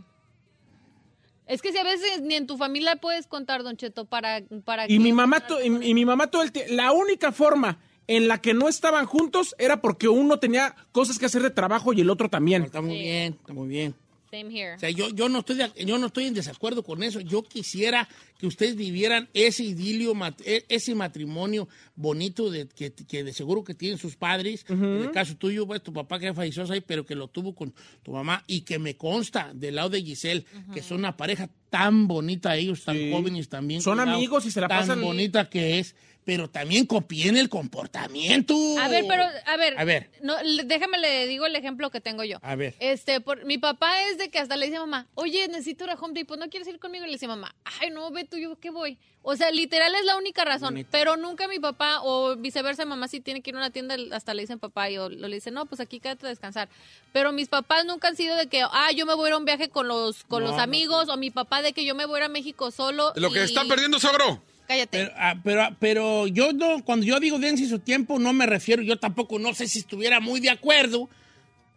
[1.47, 4.85] Es que si a veces ni en tu familia puedes contar, Don Cheto, para, para
[4.85, 5.43] Y que- mi mamá,
[5.81, 9.55] y mi mamá todo el tiempo, la única forma en la que no estaban juntos
[9.57, 12.63] era porque uno tenía cosas que hacer de trabajo y el otro también.
[12.63, 13.95] Está muy bien, está muy bien.
[14.31, 14.75] Same here.
[14.75, 17.19] O sea, yo, yo, no estoy de- yo no estoy en desacuerdo con eso.
[17.19, 18.07] Yo quisiera
[18.39, 23.63] que ustedes vivieran ese idilio, mat- e- ese matrimonio bonito de, que, que de seguro
[23.65, 24.65] que tienen sus padres.
[24.69, 27.73] En el caso tuyo, pues tu papá que falleció ahí, pero que lo tuvo con
[28.03, 32.07] tu mamá y que me consta del lado de Giselle, que son una pareja tan
[32.07, 33.11] bonita ellos, tan Sí.
[33.11, 33.81] jóvenes también.
[33.81, 38.55] Son amigos y se la tan pasan- bonita que es, pero también copien el comportamiento.
[38.79, 40.09] A ver, pero, a ver, A ver.
[40.21, 42.37] No, le- déjame le digo el ejemplo que tengo yo.
[42.41, 42.75] A ver.
[42.79, 45.89] Este, por, mi papá es de que hasta le dice a mamá, oye, necesito ir
[45.89, 47.05] a Home Depot, ¿no quieres ir conmigo?
[47.05, 48.97] Y le dice mamá, ay, no, ve tú, yo qué voy.
[49.23, 50.73] O sea, literal es la única razón.
[50.73, 50.89] Bonito.
[50.91, 54.33] Pero nunca mi papá, o viceversa, mamá si tiene que ir a una tienda, hasta
[54.33, 56.69] le dicen papá, y o, le dicen, no, pues aquí quédate a descansar.
[57.13, 59.37] Pero mis papás nunca han sido de que, ah, yo me voy a ir a
[59.37, 61.93] un viaje con los, con No, los no, amigos, o mi papá de que yo
[61.93, 63.13] me voy a ir a México solo.
[63.15, 64.41] Lo que está perdiendo, Sogro.
[64.71, 64.97] Cállate.
[64.99, 68.81] Pero, ah, pero, pero yo no, cuando yo digo dense su tiempo, no me refiero,
[68.83, 71.09] yo tampoco no sé si estuviera muy de acuerdo,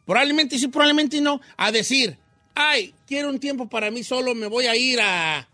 [0.07, 2.16] probablemente sí, probablemente no, a decir,
[2.54, 5.48] ay, quiero un tiempo para mí solo, me voy a ir a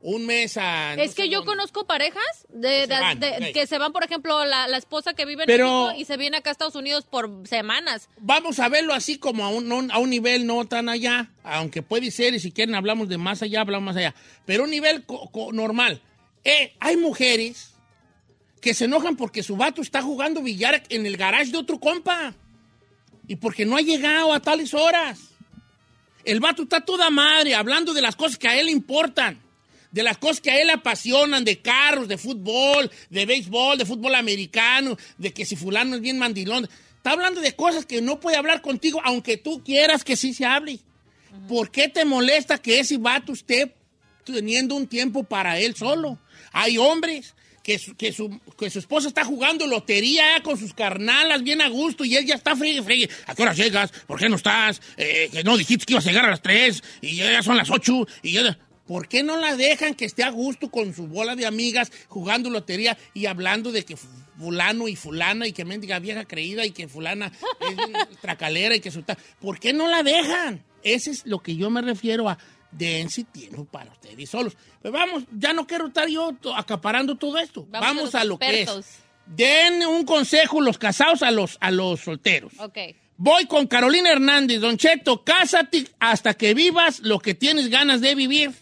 [0.00, 0.96] un mes a...
[0.96, 1.52] no Es que yo dónde".
[1.52, 3.52] conozco parejas de, Que se de- van, de- ok.
[3.54, 6.16] que se van, por ejemplo, la, la esposa que vive en Pero- México y se
[6.18, 8.10] viene acá a Estados Unidos por semanas.
[8.18, 12.10] Vamos a verlo así como a un, a un nivel no tan allá, aunque puede
[12.10, 15.30] ser, y si quieren hablamos de más allá, hablamos más allá, pero un nivel co-
[15.30, 16.02] co- normal.
[16.44, 17.74] Eh, hay mujeres
[18.60, 22.34] que se enojan porque su vato está jugando billar en el garage de otro compa
[23.26, 25.20] y porque no ha llegado a tales horas.
[26.24, 29.40] El vato está toda madre hablando de las cosas que a él le importan,
[29.90, 34.14] de las cosas que a él apasionan, de carros, de fútbol, de béisbol, de fútbol
[34.14, 36.68] americano, de que si fulano es bien mandilón.
[36.96, 40.46] Está hablando de cosas que no puede hablar contigo, aunque tú quieras que sí se
[40.46, 40.78] hable.
[41.48, 43.74] ¿Por qué te molesta que ese vato esté
[44.24, 46.18] teniendo un tiempo para él solo?
[46.54, 51.42] Hay hombres que su, que su, que su esposa está jugando lotería con sus carnalas
[51.42, 53.08] bien a gusto y él ya está fregue, fregue.
[53.26, 53.90] ¿A qué hora llegas?
[54.06, 54.80] ¿Por qué no estás?
[54.96, 57.70] Eh, que no dijiste que ibas a llegar a las 3 y ya son las
[57.70, 58.58] 8 y ya...
[58.86, 62.50] ¿Por qué no la dejan que esté a gusto con su bola de amigas jugando
[62.50, 66.86] lotería y hablando de que fulano y fulana y que mendiga vieja creída y que
[66.86, 69.02] fulana es tracalera y que su
[69.40, 70.62] ¿Por qué no la dejan?
[70.82, 72.36] Ese es lo que yo me refiero a
[72.76, 74.56] dense tiempo para ustedes solos.
[74.82, 77.66] Pero vamos, ya no quiero estar yo to- acaparando todo esto.
[77.70, 78.70] Vamos Vamos, a lo que es.
[79.26, 82.52] Den un consejo los casados a los, a los solteros.
[82.58, 82.78] Ok.
[83.16, 84.60] Voy con Carolina Hernández.
[84.60, 88.52] Don Cheto, cásate hasta que vivas lo que tienes ganas de vivir.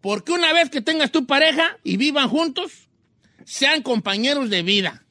[0.00, 2.88] Porque una vez que tengas tu pareja y vivan juntos,
[3.44, 5.04] sean compañeros de vida.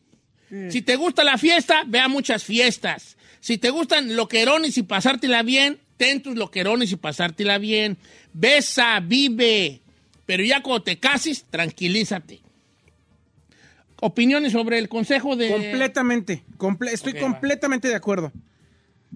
[0.69, 3.17] Si te gusta la fiesta, ve a muchas fiestas.
[3.41, 7.97] Si te gustan loquerones y pasártela bien, ten tus loquerones y pasártela bien.
[8.33, 9.81] Besa, vive.
[10.25, 12.41] Pero ya cuando te cases, tranquilízate.
[13.99, 15.49] Opiniones sobre el consejo de...
[15.49, 16.43] Completamente.
[16.57, 17.19] comple- estoy va.
[17.21, 18.31] completamente de acuerdo.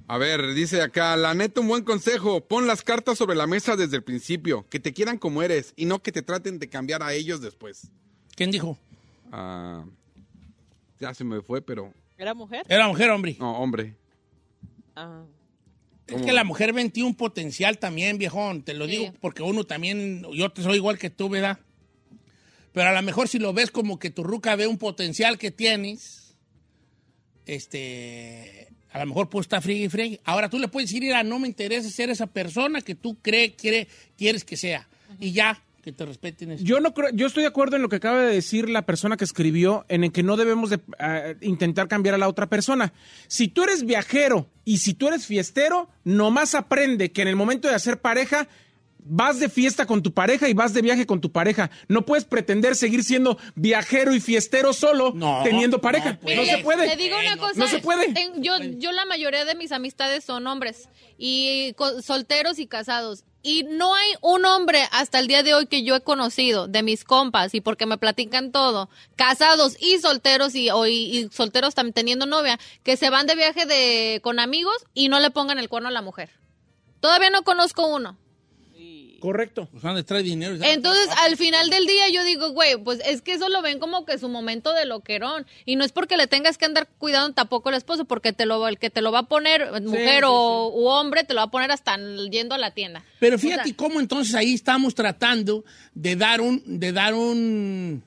[0.08, 2.48] A ver, dice acá, la neta, un buen consejo.
[2.48, 4.66] Pon las cartas sobre la mesa desde el principio.
[4.70, 7.92] Que te quieran como eres y no que te traten de cambiar a ellos después.
[8.36, 8.80] ¿Quién dijo?
[9.32, 9.84] Ah,
[11.00, 11.94] ya se me fue, pero...
[12.18, 12.66] ¿Era mujer?
[12.70, 13.36] Era mujer, hombre.
[13.40, 13.96] No, hombre.
[14.96, 15.24] Ah.
[16.16, 18.64] Es que la mujer ve en ti un potencial también, viejón.
[18.64, 18.92] Te lo Sí.
[18.92, 21.60] digo porque uno también, yo te soy igual que tú, ¿verdad?
[22.74, 25.52] Pero a lo mejor si lo ves como que tu ruca ve un potencial que
[25.52, 26.36] tienes,
[27.46, 30.20] este, a lo mejor pues está friegue y friegue.
[30.24, 33.54] Ahora tú le puedes decir, mira, no me interesa ser esa persona que tú crees,
[33.58, 34.88] quiere, quieres que sea.
[35.20, 36.64] Y ya, que te respeten eso.
[36.64, 39.18] Yo no creo, yo estoy de acuerdo en lo que acaba de decir la persona
[39.18, 42.94] que escribió, en el que no debemos de ah, intentar cambiar a la otra persona.
[43.28, 47.68] Si tú eres viajero y si tú eres fiestero, nomás aprende que en el momento
[47.68, 48.48] de hacer pareja
[49.04, 51.70] vas de fiesta con tu pareja y vas de viaje con tu pareja.
[51.88, 56.14] No puedes pretender seguir siendo viajero y fiestero solo No, teniendo pareja.
[56.14, 56.48] no, pues.
[56.50, 56.90] Se puede.
[56.90, 57.54] Te digo una cosa.
[57.60, 58.14] No se puede.
[58.38, 60.88] yo, yo la mayoría de mis amistades son hombres
[61.18, 63.24] y solteros y casados.
[63.44, 66.84] Y no hay un hombre hasta el día de hoy que yo he conocido de
[66.84, 71.74] mis compas y porque me platican todo, casados y solteros y, o- y- y solteros
[71.74, 75.58] también teniendo novia, que se van de viaje de con amigos y no le pongan
[75.58, 76.30] el cuerno a la mujer.
[77.00, 78.16] Todavía no conozco uno.
[79.22, 79.70] Correcto.
[79.72, 80.58] Pues van a traer dinero.
[80.62, 84.04] Entonces, al final del día yo digo, güey, pues es que eso lo ven como
[84.04, 85.46] que su momento de loquerón.
[85.66, 88.68] Y no es porque le tengas que andar cuidando tampoco el esposo, porque te lo,
[88.68, 91.46] el que te lo va a poner, mujer sí, o u hombre, te lo va
[91.46, 91.98] a poner hasta
[92.30, 93.06] yendo a la tienda.
[93.20, 98.04] Pero O fíjate sea, cómo entonces ahí estamos tratando de dar un, de dar un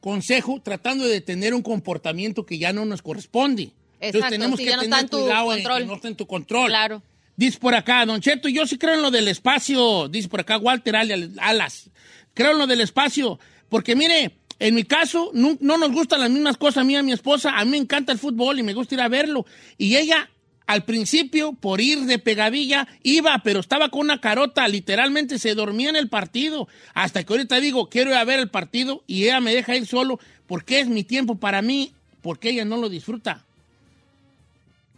[0.00, 3.72] consejo, tratando de tener un comportamiento que ya no nos corresponde.
[4.00, 5.78] Entonces tenemos que ya no tener está en tu cuidado en control.
[5.78, 6.68] que no en tu control.
[6.68, 7.02] Claro.
[7.36, 10.08] Dice por acá, Don Cheto, yo sí creo en lo del espacio.
[10.08, 11.90] Dice por acá Walter Alas.
[12.32, 13.38] Creo en lo del espacio.
[13.68, 16.96] Porque mire, en mi caso, no, no nos gustan las mismas cosas a mí y
[16.96, 17.58] a mi esposa.
[17.58, 19.44] A mí me encanta el fútbol y me gusta ir a verlo.
[19.76, 20.30] Y ella,
[20.66, 24.66] al principio, por ir de pegadilla, iba, pero estaba con una carota.
[24.66, 26.68] Literalmente se dormía en el partido.
[26.94, 29.86] Hasta que ahorita digo, quiero ir a ver el partido y ella me deja ir
[29.86, 33.45] solo porque es mi tiempo para mí, porque ella no lo disfruta.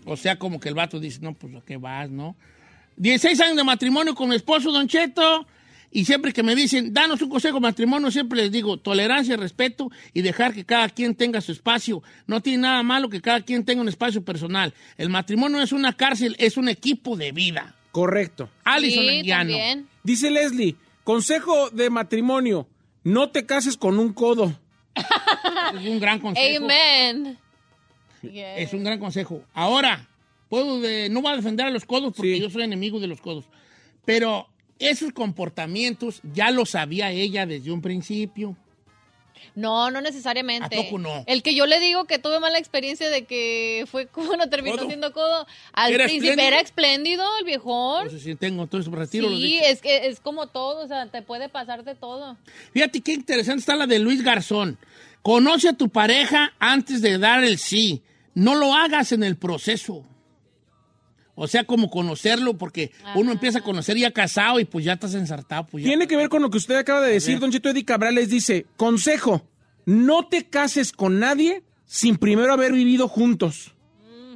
[0.09, 2.35] O sea, como que el vato dice, no, pues a qué vas, ¿no?
[2.97, 5.47] 16 años de matrimonio con mi esposo, Don Cheto.
[5.90, 9.90] Y siempre que me dicen, danos un consejo de matrimonio, siempre les digo, tolerancia, respeto
[10.12, 12.03] y dejar que cada quien tenga su espacio.
[12.27, 14.75] No tiene nada malo que cada quien tenga un espacio personal.
[14.99, 17.75] El matrimonio es una cárcel, es un equipo de vida.
[17.92, 18.51] Correcto.
[18.64, 19.88] Alison sí, también.
[20.03, 22.68] Dice Leslie, consejo de matrimonio,
[23.03, 24.55] no te cases con un codo.
[25.75, 26.64] Es un gran consejo.
[26.64, 27.38] Amen.
[28.22, 29.42] Es un gran consejo.
[29.54, 30.09] Ahora,
[30.48, 32.40] puedo de- no voy a defender a los codos porque Sí.
[32.40, 33.44] yo soy enemigo de los codos.
[34.04, 38.57] Pero esos comportamientos ya lo sabía ella desde un principio.
[39.55, 40.79] No, no necesariamente.
[40.79, 41.24] ¿A poco no?
[41.27, 44.77] El que yo le digo que tuve mala experiencia de que fue como no terminó
[44.77, 44.87] ¿Codo?
[44.87, 45.46] siendo codo.
[45.72, 46.57] Al ¿Era principio espléndido?
[46.57, 48.03] era espléndido el viejón.
[48.05, 51.48] Entonces, si tengo, entonces retiro Sí, es que es como todo, o sea, te puede
[51.48, 52.37] pasar de todo.
[52.72, 54.79] Fíjate qué interesante está la de Luis Garzón.
[55.22, 58.03] Conoce a tu pareja antes de dar el sí.
[58.35, 60.05] No lo hagas en el proceso.
[61.40, 65.14] O sea, como conocerlo, porque uno empieza a conocer ya casado y pues ya estás
[65.14, 65.66] ensartado.
[65.68, 65.88] Pues ya.
[65.90, 68.29] Tiene que ver con lo que usted acaba de decir, don Chito Eddie Cabral les
[68.29, 69.46] dice, consejo,
[69.87, 73.72] no te cases con nadie sin primero haber vivido juntos.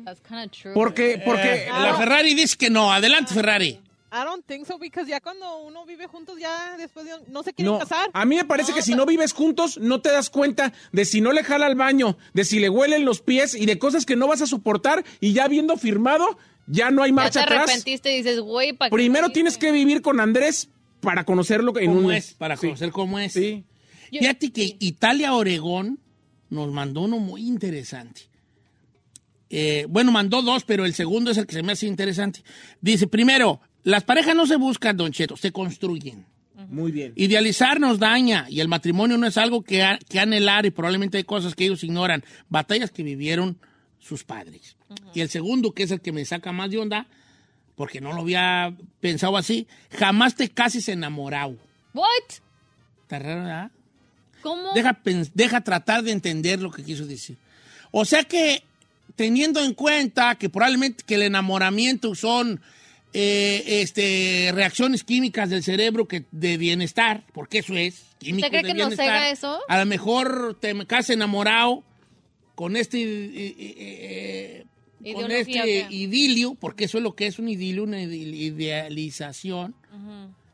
[0.05, 0.73] That's kind of true.
[0.75, 2.93] Porque, porque Eh, la Ferrari dice que no.
[2.93, 3.81] Adelante, Ferrari.
[4.15, 7.55] I don't think so, because ya cuando uno vive juntos, ya después ya no se
[7.55, 8.11] quieren no, casar.
[8.12, 11.23] a mí me parece que si no vives juntos, no te das cuenta de si
[11.23, 14.15] no le jala al baño, de si le huelen los pies y de cosas que
[14.15, 17.62] no vas a soportar y ya habiendo firmado, ya no hay ya te marcha atrás.
[17.64, 20.68] arrepentiste y dices, güey, ¿para qué Primero tienes que vivir con Andrés
[21.01, 22.35] para conocerlo en ¿Cómo un es?
[22.35, 22.66] Para Sí.
[22.68, 23.33] conocer cómo es.
[23.33, 23.64] Sí.
[24.11, 25.98] Fíjate que Italia Oregón
[26.51, 28.22] nos mandó uno muy interesante.
[29.51, 32.42] Eh, bueno, mandó dos, pero el segundo es el que se me hace interesante.
[32.81, 36.25] Dice, primero, las parejas no se buscan, Don Cheto, se construyen.
[36.68, 37.12] Muy bien.
[37.16, 41.18] Idealizar nos daña y el matrimonio no es algo que, a- que anhelar y probablemente
[41.18, 43.59] hay cosas que ellos ignoran, batallas que vivieron
[44.03, 44.77] sus padres.
[45.15, 47.07] Y el segundo, que es el que me saca más de onda,
[47.77, 51.57] porque no lo había pensado así, jamás te cases enamorado.
[51.95, 52.07] What?
[53.03, 53.71] Está raro, ¿verdad?
[54.43, 54.73] ¿Cómo?
[54.75, 55.01] Deja,
[55.35, 57.37] deja tratar de entender lo que quiso decir.
[57.93, 58.65] O sea que,
[59.15, 62.61] teniendo en cuenta que probablemente que el enamoramiento son
[63.12, 68.69] eh, este, reacciones químicas del cerebro que, de bienestar, porque eso es, químicos cree de
[68.69, 69.61] que nos eso?
[69.69, 71.85] A lo mejor te casas enamorado
[72.55, 74.65] con este, eh, eh,
[75.05, 75.53] eh, con este
[75.91, 79.75] idilio, porque eso es lo que es un idilio, una ide- idealización.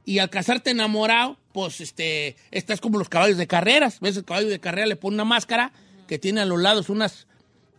[0.04, 4.00] Y al casarte enamorado, pues este, estás como los caballos de carreras.
[4.00, 4.16] ¿Ves?
[4.16, 5.70] El caballo de carrera le pone una máscara
[6.06, 7.26] que tiene a los lados unas,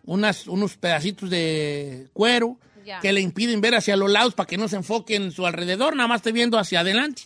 [0.05, 2.57] unas, unos pedacitos de cuero
[3.01, 5.95] que le impiden ver hacia los lados para que no se enfoque en su alrededor,
[5.95, 7.23] nada más esté viendo hacia adelante.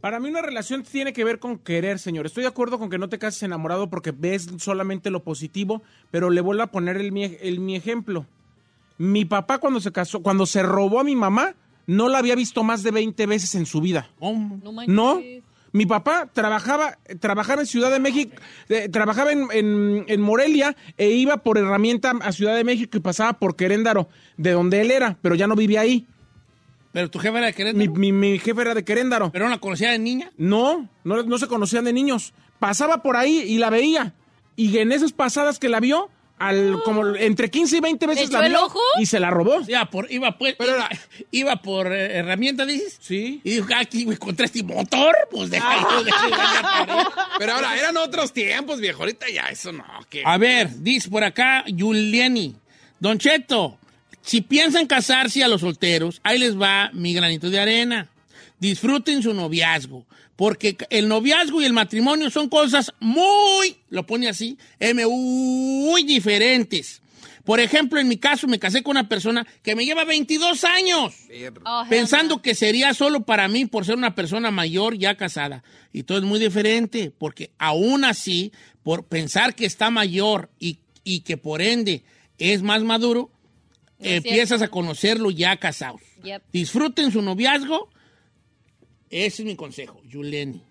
[0.00, 2.26] Para mí una relación tiene que ver con querer, señor.
[2.26, 5.82] Estoy de acuerdo con que no te cases enamorado porque ves solamente lo positivo,
[6.12, 8.24] pero le vuelvo a poner el mi, el mi ejemplo.
[8.96, 11.54] Mi papá cuando se casó, cuando se robó a mi mamá,
[11.86, 14.08] no la había visto más de 20 veces en su vida.
[14.18, 14.60] ¿Cómo?
[14.62, 14.72] No.
[14.86, 15.20] No.
[15.72, 18.34] Mi papá trabajaba, trabajaba en Ciudad de México,
[18.70, 23.00] eh, trabajaba en, en- en Morelia e iba por herramienta a Ciudad de México y
[23.00, 24.08] pasaba por Queréndaro,
[24.38, 26.06] de donde él era, pero ya no vivía ahí.
[26.92, 27.94] Pero tu jefe era de Mi, Querétaro.
[28.00, 29.30] mi- mi jefe era de Queréndaro.
[29.32, 30.30] ¿Pero no la conocía de niña?
[30.36, 32.32] No, no, no se conocían de niños.
[32.58, 34.14] Pasaba por ahí y la veía.
[34.56, 38.46] Y en esas pasadas que la vio, al, como entre 15 y 20 veces la
[38.46, 38.78] el vio ojo?
[39.00, 39.60] y se la robó.
[39.68, 40.88] Iba por, iba pues, iba,
[41.32, 42.96] iba por eh, herramienta, dices.
[43.00, 43.40] Sí.
[43.44, 46.10] Y dijo, "Ah, aquí me encontré este motor, pues deja yo de
[47.38, 49.00] Pero ahora eran otros tiempos, viejo.
[49.02, 49.84] Ahorita ya eso no.
[50.08, 50.22] ¿qué?
[50.24, 52.56] A ver, dice por acá Juliani.
[53.00, 53.78] Don Cheto,
[54.28, 58.10] si piensan casarse a los solteros, ahí les va mi granito de arena.
[58.60, 60.04] Disfruten su noviazgo,
[60.36, 67.00] porque el noviazgo y el matrimonio son cosas muy, lo pone así, M, muy diferentes.
[67.46, 71.14] Por ejemplo, en mi caso me casé con una persona que me lleva 22 años.
[71.64, 75.64] Oh, Pensando que sería solo para mí por ser una persona mayor ya casada.
[75.90, 81.20] Y todo es muy diferente, porque aún así, por pensar que está mayor y, y
[81.20, 82.04] que por ende
[82.36, 83.30] es más maduro,
[83.98, 86.00] No empiezas a conocerlo ya casados.
[86.22, 86.42] Yep.
[86.52, 87.90] Disfruten su noviazgo.
[89.10, 90.62] Ese es mi consejo, Yuleni.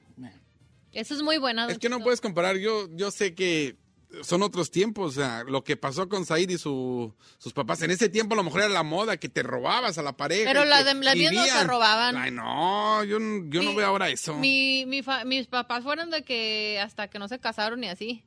[0.93, 1.67] Eso es muy buena.
[1.69, 2.57] Es que no puedes comparar.
[2.57, 3.75] Yo, yo sé que
[4.23, 5.11] son otros tiempos.
[5.17, 7.81] O sea, lo que pasó con Said y su- sus papás.
[7.83, 10.45] En ese tiempo a lo mejor era la moda, que te robabas a la pareja.
[10.51, 12.15] Pero las que de- las mías no se robaban.
[12.15, 14.35] Ay, no, yo, yo no veo ahora eso.
[14.37, 18.23] Mi, mi fa- mis papás fueron de que hasta que no se casaron y así.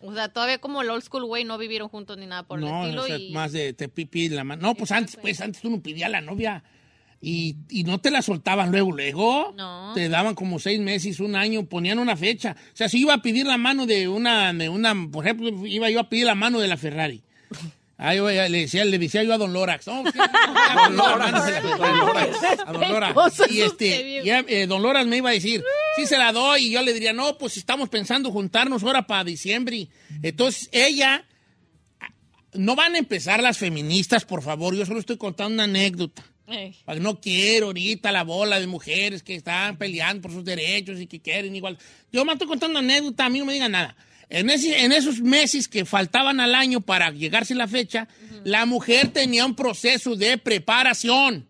[0.00, 2.64] O sea, todavía como el old school way no vivieron juntos ni nada por el
[2.66, 3.02] No, estilo.
[3.02, 3.30] o sea, y...
[3.32, 4.60] más de te pipí la mano.
[4.62, 6.62] No, pues antes, pues antes tú no pedías a la novia
[7.22, 9.54] y, y no te la soltaban luego, luego.
[9.56, 9.92] No.
[9.94, 12.54] Te daban como seis meses, un año, ponían una fecha.
[12.74, 15.88] O sea, si iba a pedir la mano de una, de una, por ejemplo, iba
[15.88, 17.22] yo a pedir la mano de la Ferrari.
[17.96, 19.86] Ahí voy, le decía, le decía yo a Don Lorax.
[19.86, 21.38] No, sí, a Don Lorax.
[22.66, 23.42] A Don Lorax.
[23.50, 25.62] Y este, ya, eh, Don Lorax me iba a decir,
[25.96, 26.66] sí se la doy.
[26.66, 29.88] Y yo le diría, no, pues estamos pensando juntarnos ahora para diciembre.
[30.22, 31.24] Entonces, ella,
[32.52, 34.74] no van a empezar las feministas, por favor.
[34.76, 36.24] Yo solo estoy contando una anécdota.
[36.46, 36.76] Ey.
[37.00, 41.20] No quiero ahorita la bola de mujeres que están peleando por sus derechos y que
[41.20, 41.78] quieren igual.
[42.12, 43.96] Yo me estoy contando una anécdota, a mí no me digan nada.
[44.28, 48.08] En, ese- en esos meses que faltaban al año para llegarse la fecha,
[48.44, 51.46] la mujer tenía un proceso de preparación.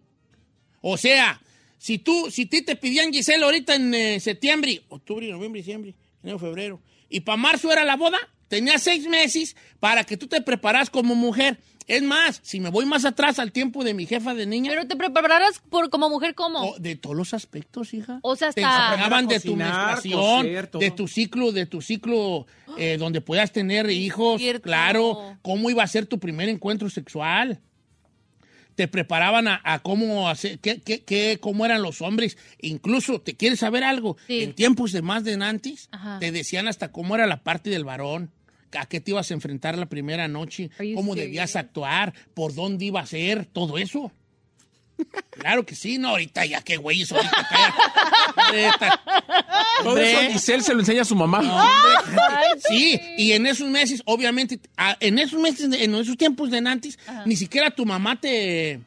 [0.81, 1.41] O sea,
[1.85, 6.39] si tú, si ti te pedían Giselle ahorita en eh, septiembre, octubre, noviembre, diciembre, enero,
[6.39, 8.17] febrero, y para marzo era la boda,
[8.49, 11.59] tenías seis meses para que tú te preparas como mujer.
[11.87, 14.87] Es más, si me voy más atrás al tiempo de mi jefa de niña, Pero
[14.87, 16.71] te prepararás por, como mujer, ¿cómo?
[16.71, 18.19] o- de todos los aspectos, hija.
[18.23, 18.95] O sea, Te hasta...
[18.95, 22.47] enseñaban de tu menstruación, coser, de tu ciclo, de tu ciclo
[22.79, 24.63] eh, donde puedas tener hijos, cierto.
[24.63, 27.61] claro, cómo iba a ser tu primer encuentro sexual.
[28.75, 32.37] Te preparaban a, a cómo hacer, qué, qué- qué- cómo eran los hombres.
[32.61, 34.17] Incluso, ¿te quieres saber algo?
[34.27, 34.43] Sí.
[34.43, 36.19] En tiempos de más de antes, Ajá.
[36.19, 38.31] te decían hasta cómo era la parte del varón,
[38.77, 41.17] a qué te ibas a enfrentar la primera noche, cómo serious?
[41.17, 44.11] debías actuar, por dónde iba a ser, todo eso.
[45.31, 47.47] Claro que sí, no, ahorita ya qué güey, ahorita.
[48.37, 49.01] Ahorita-
[49.83, 50.33] Todo eso.
[50.33, 51.43] Giselle se lo enseña a su mamá.
[52.69, 56.99] Sí, y en esos meses, obviamente, a- en esos meses, en esos tiempos de Nantes,
[57.27, 58.81] ni siquiera tu mamá te,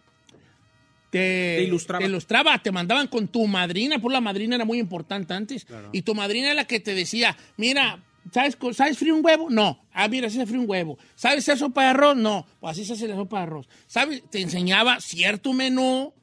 [1.10, 2.04] te, Te ilustraba.
[2.04, 6.02] te ilustraba, te mandaban con tu madrina, por la madrina era muy importante antes, y
[6.04, 8.00] tu madrina era la que te decía, mira,
[8.34, 9.50] ¿sabes, ¿sabes frío un huevo?
[9.50, 10.98] No, ah, mira, se hace frío un huevo.
[11.15, 12.15] ¿Sabes hacer sopa de arroz?
[12.15, 13.69] No, pues así se hace la sopa de arroz.
[13.88, 14.23] ¿Sabes?
[14.30, 16.13] Te enseñaba cierto menú,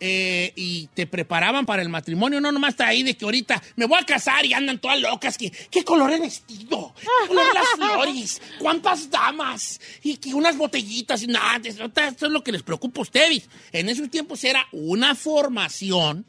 [0.00, 3.86] eh, y te preparaban para el matrimonio, no nomás está ahí de que ahorita me
[3.86, 7.68] voy a casar y andan todas locas, que qué color el vestido, qué color las
[7.76, 13.00] flores, cuántas damas, y que unas botellitas, y nada, eso es lo que les preocupa
[13.00, 13.48] a ustedes.
[13.72, 16.26] En esos tiempos era una formación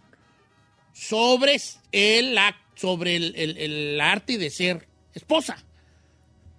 [0.93, 1.59] sobre
[1.91, 5.63] el, ac- sobre el, el- el arte de ser esposa.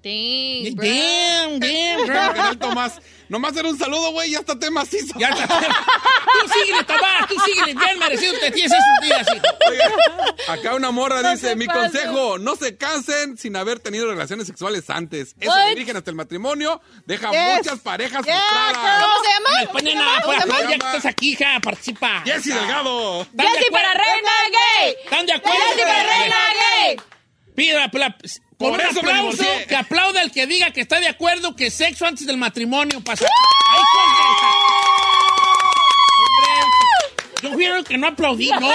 [0.07, 0.87] Dang, bro.
[0.87, 2.59] Damn, damn, bro.
[2.69, 3.01] Tomás.
[3.29, 5.19] Nomás era un saludo, güey, ya está te macizo.
[5.19, 5.49] Ya está.
[5.49, 7.75] Tú síguele, Tomás, tú síguele.
[7.75, 10.53] Bien merecido te tienes esos días, hijo.
[10.53, 11.81] Acá una morra No dice, mi pase.
[11.81, 15.35] consejo, no se cansen sin haber tenido relaciones sexuales antes.
[15.41, 15.75] Eso What?
[15.75, 17.57] virgen hasta el matrimonio deja Yes.
[17.59, 19.03] muchas parejas Yeah, frustradas.
[19.05, 19.49] ¿Cómo se llama?
[20.23, 22.23] ¿Cómo se fuera, ya que estás aquí, hija, participa.
[22.25, 23.23] Jessy Delgado.
[23.23, 24.95] ¿Están de Jessy para reina gay.
[25.05, 25.59] ¿Están de acuerdo?
[25.75, 26.37] Jessy para reina
[26.85, 26.97] gay.
[27.57, 27.91] Pida,
[28.59, 32.07] por un eso aplauso, que aplauda el que diga que está de acuerdo que sexo
[32.07, 33.25] antes del matrimonio pasa.
[33.27, 34.67] ¡Ay, hijos de-
[36.19, 38.49] Hombre, Yo fui el que no aplaudí.
[38.49, 38.71] No,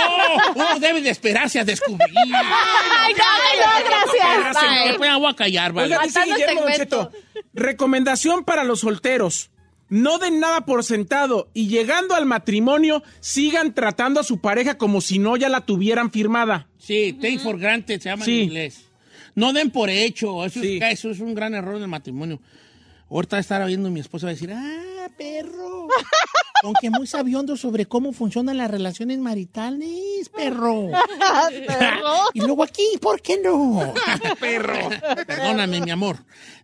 [0.56, 2.08] uno debe de esperarse a descubrir.
[2.16, 5.00] Ay, no, gracias.
[5.00, 5.88] Me voy a callar, ¿vale?
[5.96, 6.62] Oiga, dice Guillermo.
[6.76, 7.12] Cheto,
[7.54, 9.50] recomendación para los solteros.
[9.90, 15.02] No den nada por sentado y llegando al matrimonio sigan tratando a su pareja como
[15.02, 16.70] si no ya la tuvieran firmada.
[16.78, 18.38] Sí, take for granted se llama Sí.
[18.38, 18.86] en inglés.
[19.36, 20.46] No den por hecho.
[20.46, 20.80] Eso, Sí.
[20.82, 22.42] es, eso es un gran error del matrimonio.
[23.10, 25.88] Ahorita estar viendo mi esposa va a decir, ah, perro.
[26.64, 30.90] Aunque muy sabiondo sobre cómo funcionan las relaciones maritales, perro.
[32.34, 33.94] y luego aquí, ¿por qué no?
[34.40, 34.90] perro.
[35.26, 36.18] Perdóname, mi amor.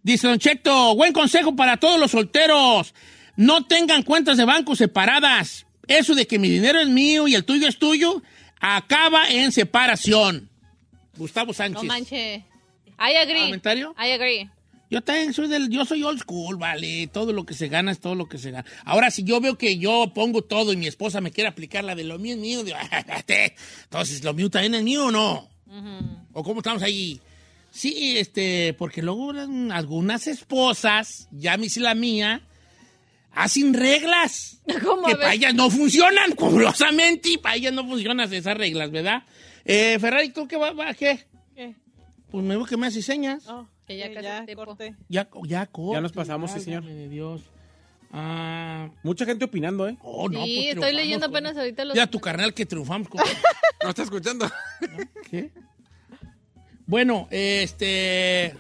[0.03, 2.93] Dice Don Cheto, buen consejo para todos los solteros.
[3.35, 5.65] No tengan cuentas de banco separadas.
[5.87, 8.21] Eso de que mi dinero es mío y el tuyo es tuyo,
[8.59, 10.49] acaba en separación.
[11.17, 11.81] Gustavo Sánchez.
[11.81, 12.45] No manche.
[12.99, 13.41] I agree.
[13.45, 13.95] ¿Comentario?
[13.97, 14.49] I agree.
[14.89, 17.07] Yo también soy del, yo soy old school, vale.
[17.07, 18.65] Todo lo que se gana es todo lo que se gana.
[18.85, 21.93] Ahora, si yo veo que yo pongo todo y mi esposa me quiere aplicar la
[21.93, 22.77] de lo mío es mío, digo,
[23.27, 25.49] entonces lo mío también es mío o no.
[26.31, 27.19] ¿O cómo estamos ahí?
[27.69, 29.31] Sí, este, porque luego
[29.71, 32.41] algunas esposas, ya me hice la mía,
[33.33, 35.05] hacen reglas ¿Cómo?
[35.05, 39.23] que para ellas no funcionan, curiosamente, y para ellas no funcionan esas reglas, ¿verdad?
[39.65, 41.25] Eh, Ferrari, ¿tú qué va, va- qué?
[41.55, 41.75] ¿Qué?
[42.31, 43.47] Pues me veo que me haces señas.
[43.47, 44.95] Oh, Que ya ok, casi ya, corté.
[45.07, 46.83] Ya, ya, corte, Ya nos pasamos, sí, señor.
[46.83, 47.41] de Dios.
[48.11, 49.97] Ah, Mucha gente opinando, ¿eh?
[50.01, 51.95] oh, no, Sí, pues estoy leyendo con- apenas ahorita los...
[51.95, 53.21] Ya tu carnal que triunfamos con...
[53.83, 54.49] ¿No está escuchando?
[55.29, 55.51] ¿Qué?
[56.85, 58.55] Bueno, este...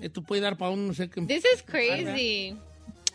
[0.00, 1.20] Esto puede dar para un no sé qué...
[1.22, 2.56] This is crazy.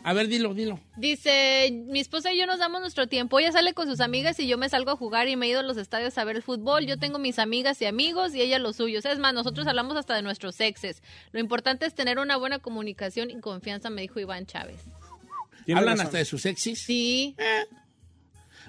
[0.06, 0.78] A ver, dilo, dilo.
[0.96, 3.40] Dice, mi esposa y yo nos damos nuestro tiempo.
[3.40, 5.58] Ella sale con sus amigas y yo me salgo a jugar y me he ido
[5.58, 6.86] a los estadios a ver el fútbol.
[6.86, 9.04] Yo tengo mis amigas y amigos y ella los suyos.
[9.04, 11.02] Es más, nosotros hablamos hasta de nuestros exes.
[11.32, 14.80] Lo importante es tener una buena comunicación y confianza, me dijo Iván Chávez.
[15.66, 16.06] Hablan razón.
[16.06, 16.84] hasta de sus exes.
[16.84, 17.34] Sí.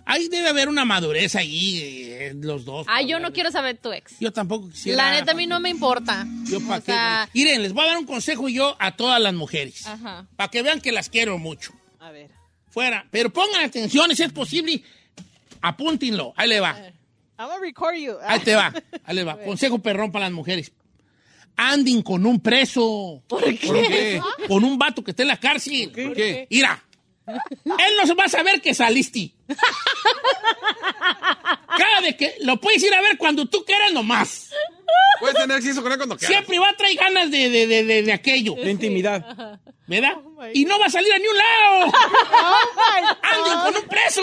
[0.10, 1.80] Ahí debe haber una madurez ahí,
[2.10, 2.86] eh, los dos.
[2.89, 4.18] Ah, yo no quiero saber tu ex.
[4.22, 5.03] Yo tampoco quisiera...
[5.03, 6.26] La neta a mí no me importa.
[6.45, 7.39] Yo para O sea- qué...
[7.39, 9.86] Miren, les voy a dar un consejo yo a todas las mujeres.
[9.86, 10.26] Ajá.
[10.38, 11.74] Para que vean que las quiero mucho.
[11.99, 12.32] A ver.
[12.70, 13.05] Fuera.
[13.12, 14.82] Pero pongan atención, si es posible,
[15.62, 16.34] apúntenlo.
[16.38, 16.72] Ahí le va.
[17.39, 18.16] I'm gonna record you.
[18.26, 19.38] Ahí te va, ahí le va.
[19.38, 20.72] Consejo perrón para las mujeres.
[21.55, 23.22] Anden con un preso.
[23.28, 23.58] ¿Por qué?
[23.58, 24.22] qué?
[24.47, 25.91] Con un vato que esté en la cárcel.
[25.91, 26.47] ¿Qué?
[26.49, 26.84] Mira,
[27.28, 29.34] él no se va a saber que saliste.
[31.78, 34.49] Cada de que lo puedes ir a ver cuando tú quieras nomás.
[35.19, 36.36] Puedes tener sexo con él cuando quieras.
[36.36, 38.55] Siempre va a traer ganas de, de, de, de- de aquello.
[38.55, 39.59] De intimidad.
[39.88, 40.13] ¿Verdad?
[40.17, 41.93] Oh y no va a salir a ni un lado.
[43.23, 44.21] Anden con un preso.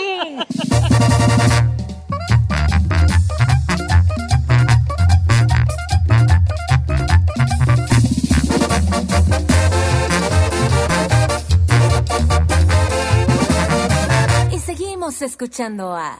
[14.51, 16.19] Y seguimos escuchando a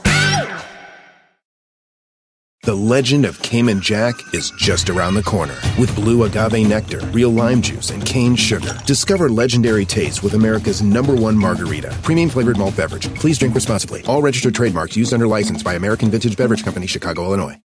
[2.63, 5.55] The legend of Cayman Jack is just around the corner.
[5.79, 8.77] With blue agave nectar, real lime juice, and cane sugar.
[8.85, 11.89] Discover legendary taste with America's number one margarita.
[12.03, 13.11] Premium flavored malt beverage.
[13.15, 14.05] Please drink responsibly.
[14.05, 17.59] All registered trademarks used under license by American Vintage Beverage Company, Chicago, Illinois.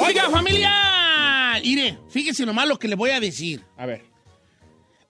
[0.00, 0.70] Oiga, familia.
[1.64, 3.64] Mire, fíjese nomás lo que le voy a decir.
[3.78, 4.02] A ver.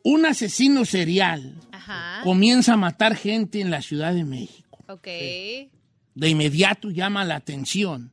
[0.03, 2.21] Un asesino serial Ajá.
[2.25, 4.79] comienza a matar gente en la Ciudad de México.
[4.89, 5.07] Ok.
[5.07, 8.13] De inmediato llama la atención,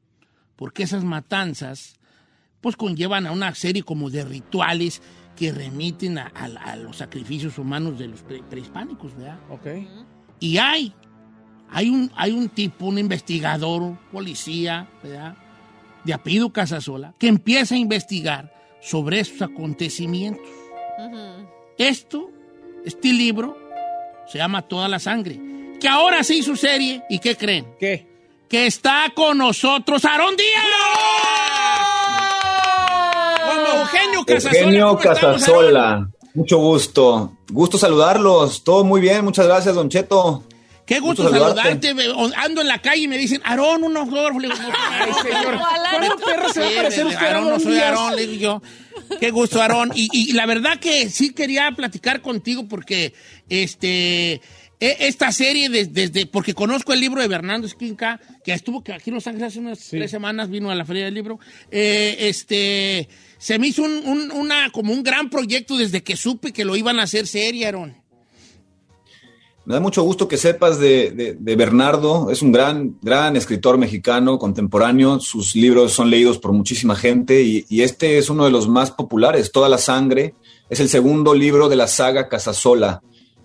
[0.55, 1.95] porque esas matanzas
[2.61, 5.01] pues conllevan a una serie como de rituales
[5.35, 9.39] que remiten a, a- a los sacrificios humanos de los pre- prehispánicos, ¿verdad?
[9.49, 9.67] Ok.
[10.39, 10.93] Y hay
[11.69, 15.35] hay un, hay un tipo, un investigador, policía, ¿verdad?
[16.05, 20.47] de apellido Casasola, que empieza a investigar sobre esos acontecimientos.
[21.77, 22.31] Esto,
[22.85, 23.55] este libro,
[24.27, 25.39] se llama Toda la Sangre,
[25.79, 27.67] que ahora sí su serie, ¿y qué creen?
[27.79, 28.07] ¿Qué?
[28.49, 30.63] Que está con nosotros Aarón Díaz.
[33.45, 34.59] Como Eugenio Casasola.
[34.59, 34.97] Eugenio.
[34.97, 37.33] Casasola, mucho gusto.
[37.51, 38.63] Gusto saludarlos.
[38.63, 40.43] Todo muy bien, muchas gracias, Don Cheto.
[40.87, 41.91] Qué gusto, Gusto saludarte.
[42.37, 44.39] Ando en la calle y me dicen, Aarón, un autógrafo.
[44.39, 45.55] Le digo, no, Ay, señor.
[45.55, 46.25] Ojalá ¿Cuándo no.
[46.25, 47.77] perro se va a Sí, parecer usted Aarón, no soy?
[47.77, 48.61] Aarón, le digo yo.
[49.19, 49.91] Qué gusto, Aarón.
[49.93, 53.13] Y, y la verdad que sí quería platicar contigo porque
[53.49, 54.41] este
[54.79, 59.09] e- esta serie des- desde porque conozco el libro de Bernardo Esquinca que estuvo aquí
[59.09, 61.39] en Los Ángeles hace unas tres semanas vino a la feria del libro
[61.71, 63.09] eh, este
[63.39, 66.75] se me hizo un, un- una como un gran proyecto desde que supe que lo
[66.75, 67.97] iban a hacer serie Aarón
[69.67, 72.31] Me da mucho gusto que sepas de, de- Bernardo.
[72.31, 75.19] Es un gran, gran escritor mexicano contemporáneo.
[75.19, 78.91] Sus libros son leídos por muchísima gente y, y este es uno de los más
[78.91, 80.35] populares, Toda la Sangre.
[80.69, 83.01] Es el segundo libro de la saga Casasola.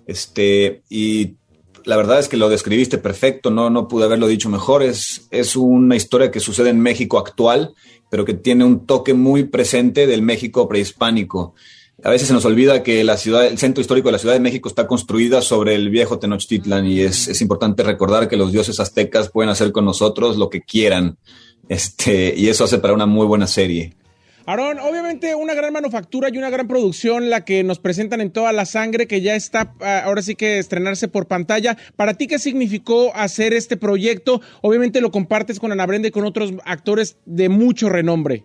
[0.07, 1.35] Este, y
[1.85, 4.85] la verdad es que lo describiste perfecto, no, no pude haberlo dicho mejor.
[4.85, 7.75] Es, es una historia que sucede en México actual,
[8.11, 11.57] pero que tiene un toque muy presente del México prehispánico.
[12.05, 14.40] A veces se nos olvida que la ciudad, el centro histórico de la Ciudad de
[14.40, 18.80] México está construida sobre el viejo Tenochtitlan y es, es importante recordar que los dioses
[18.80, 21.16] aztecas pueden hacer con nosotros lo que quieran.
[21.68, 23.95] Este, y eso hace para una muy buena serie.
[24.45, 28.53] Aarón, obviamente una gran manufactura y una gran producción la que nos presentan en toda
[28.53, 31.76] la sangre que ya está ah, ahora sí que estrenarse por pantalla.
[31.95, 34.40] ¿Para ti qué significó hacer este proyecto?
[34.61, 38.45] Obviamente lo compartes con Ana Brenda y con otros actores de mucho renombre.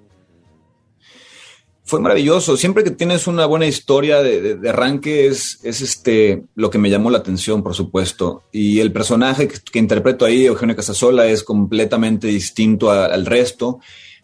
[1.88, 2.57] Fue maravilloso.
[2.57, 7.09] Siempre que tienes una buena historia de, arranque es, es este lo que me llamó
[7.09, 8.43] la atención, por supuesto.
[8.51, 13.79] Y el personaje que, interpreto ahí, Eugenio Casasola, es completamente distinto al resto.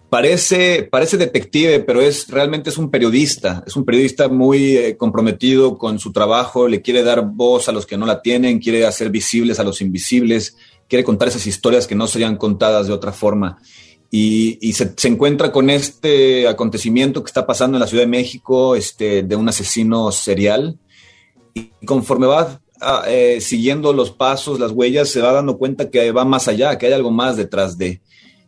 [0.10, 3.64] Parece, parece detective, pero es realmente es un periodista.
[3.66, 6.68] Es un periodista muy eh, comprometido con su trabajo.
[6.68, 9.80] Le quiere dar voz a los que no la tienen, quiere hacer visibles a los
[9.80, 10.58] invisibles,
[10.90, 13.58] quiere contar esas historias que no serían contadas de otra forma
[14.16, 19.24] y, se, encuentra con este acontecimiento que está pasando en la Ciudad de México, este,
[19.24, 20.78] de un asesino serial.
[21.56, 26.12] Y conforme va ah, eh, siguiendo los pasos, las huellas, se va dando cuenta que
[26.12, 28.02] va más allá, que hay algo más detrás de.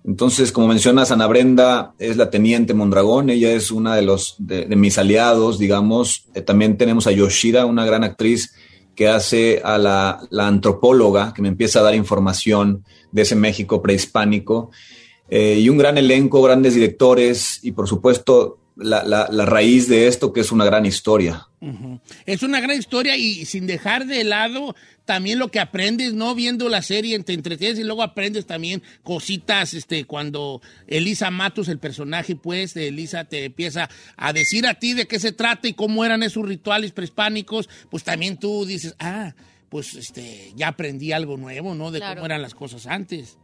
[0.03, 4.67] Entonces, como mencionas, Ana Brenda es la teniente Mondragón, ella es una de, los, de
[4.75, 6.27] mis aliados, digamos.
[6.35, 8.53] Eh, también tenemos a Yoshida, una gran actriz
[8.93, 13.81] que hace a la, la antropóloga, que me empieza a dar información de ese México
[13.81, 14.69] prehispánico.
[15.29, 20.07] Eh, y un gran elenco, grandes directores y por supuesto la, la- la raíz de
[20.07, 21.47] esto que es una gran historia.
[22.27, 26.35] Es una gran historia y sin dejar de lado también lo que aprendes, ¿no?
[26.35, 31.79] Viendo la serie, te entretienes y luego aprendes también cositas, este, cuando Elisa Matos, el
[31.79, 35.73] personaje, pues, de Elisa te empieza a decir a ti de qué se trata y
[35.73, 39.33] cómo eran esos rituales prehispánicos, pues también tú dices, ah,
[39.69, 41.89] pues, este, ya aprendí algo nuevo, ¿no?
[41.91, 42.15] De Claro.
[42.17, 43.37] cómo eran las cosas antes.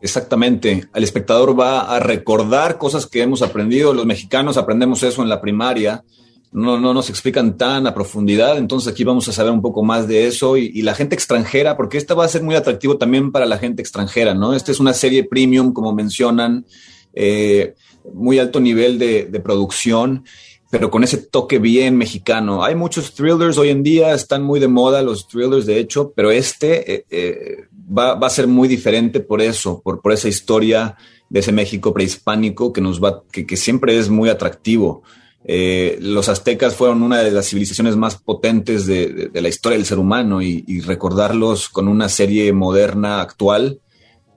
[0.00, 0.88] Exactamente.
[0.94, 3.94] El espectador va a recordar cosas que hemos aprendido.
[3.94, 6.04] Los mexicanos aprendemos eso en la primaria.
[6.52, 8.58] No, no nos explican tan a profundidad.
[8.58, 10.56] Entonces aquí vamos a saber un poco más de eso.
[10.56, 13.82] Y, la gente extranjera, porque esta va a ser muy atractivo también para la gente
[13.82, 14.54] extranjera, ¿no?
[14.54, 16.66] Esta es una serie premium, como mencionan,
[17.14, 17.74] eh,
[18.12, 20.24] muy alto nivel de, de producción
[20.70, 22.64] pero con ese toque bien mexicano.
[22.64, 26.30] Hay muchos thrillers hoy en día, están muy de moda los thrillers, de hecho, pero
[26.30, 27.56] este eh, eh,
[27.86, 30.96] va, a ser muy diferente por eso, por, por esa historia
[31.28, 35.02] de ese México prehispánico que nos va, que, que siempre es muy atractivo.
[35.48, 39.78] Eh, los aztecas fueron una de las civilizaciones más potentes de, de- de la historia
[39.78, 43.80] del ser humano y, y recordarlos con una serie moderna, actual,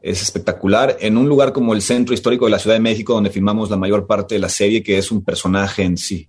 [0.02, 0.97] es espectacular.
[1.00, 3.78] En un lugar como el centro histórico de la Ciudad de México, donde filmamos la
[3.78, 6.28] mayor parte de la serie, que es un personaje en sí.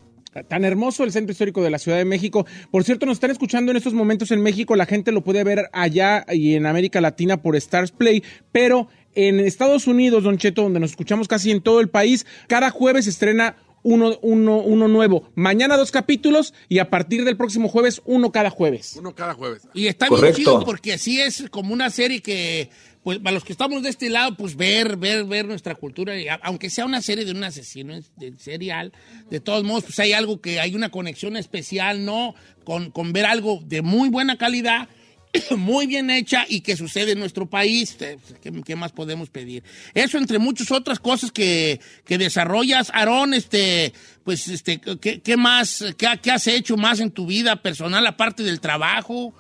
[0.49, 2.47] Tan hermoso el centro histórico de la Ciudad de México.
[2.71, 4.77] Por cierto, nos están escuchando en estos momentos en México.
[4.77, 8.23] La gente lo puede ver allá y en América Latina por Stars Play,
[8.53, 12.71] pero en Estados Unidos, Don Cheto, donde nos escuchamos casi en todo el país, cada
[12.71, 15.31] jueves se estrena uno, uno, uno nuevo.
[15.35, 18.97] Mañana dos capítulos y a partir del próximo jueves uno cada jueves.
[18.97, 19.63] Uno cada jueves.
[19.75, 20.37] Y está Correcto.
[20.37, 22.71] bien chido porque así es como una serie que,
[23.03, 26.69] pues, para los que estamos de este lado, pues ver, ver, ver nuestra cultura, aunque
[26.69, 28.93] sea una serie de un asesino de serial,
[29.31, 32.35] de todos modos, pues hay algo que hay una conexión especial, ¿no?
[32.65, 34.89] Con, con ver algo de muy buena calidad,
[35.57, 37.97] muy bien hecha y que sucede en nuestro país.
[38.43, 39.63] ¿Qué, qué más podemos pedir?
[39.95, 43.95] Eso entre muchas otras cosas que, que desarrollas, Aarón, este,
[44.25, 48.43] pues, este, ¿qué, qué más, qué, qué has hecho más en tu vida personal aparte
[48.43, 49.35] del trabajo?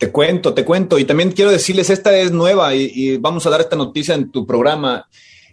[0.00, 0.98] Te cuento, te cuento.
[0.98, 4.46] Y también quiero decirles, esta es nueva y, vamos a dar esta noticia en tu
[4.46, 5.06] programa.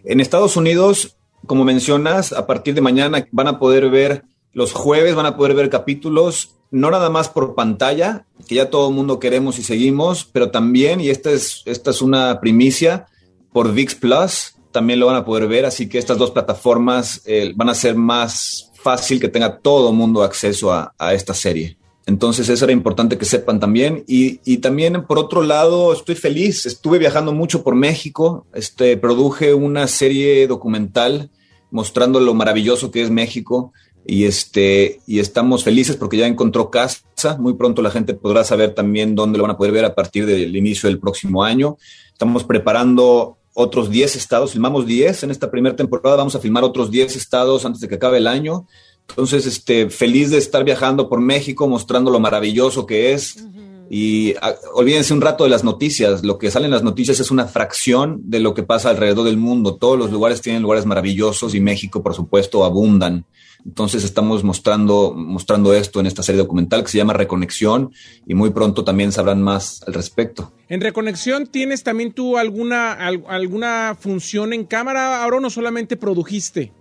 [0.04, 4.24] En Estados Unidos, como mencionas, a partir de mañana van a poder ver,
[4.54, 8.88] los jueves van a poder ver capítulos, no nada más por pantalla, que ya todo
[8.88, 13.06] el mundo queremos y seguimos, pero también, y esta es, esta es una primicia,
[13.52, 17.52] por VIX Plus, también lo van a poder ver, así que estas dos plataformas eh,
[17.54, 21.76] van a ser más fácil que tenga todo el mundo acceso a esta serie.
[22.08, 24.02] Entonces eso era importante que sepan también.
[24.06, 26.64] Y, también, por otro lado, estoy feliz.
[26.64, 28.46] Estuve viajando mucho por México.
[28.54, 31.30] Este, produje una serie documental
[31.70, 33.74] mostrando lo maravilloso que es México.
[34.06, 37.36] Y, este, y estamos felices porque ya encontró casa.
[37.38, 40.24] Muy pronto la gente podrá saber también dónde lo van a poder ver a partir
[40.24, 41.76] del inicio del próximo año.
[42.10, 44.52] Estamos preparando otros 10 estados.
[44.52, 46.16] Filmamos 10 en esta primera temporada.
[46.16, 48.66] Vamos a filmar otros 10 estados antes de que acabe el año.
[49.08, 53.36] Entonces, este, feliz de estar viajando por México, mostrando lo maravilloso que es.
[53.90, 56.22] Y a, olvídense un rato de las noticias.
[56.22, 59.38] Lo que sale en las noticias es una fracción de lo que pasa alrededor del
[59.38, 59.76] mundo.
[59.76, 63.24] Todos los lugares tienen lugares maravillosos y México, por supuesto, abundan.
[63.64, 67.92] Entonces estamos mostrando, mostrando esto en esta serie documental que se llama Reconexión
[68.26, 70.52] y muy pronto también sabrán más al respecto.
[70.68, 75.96] En Reconexión, ¿tienes también tú alguna, al, alguna función en cámara ahora o no solamente
[75.96, 76.72] produjiste?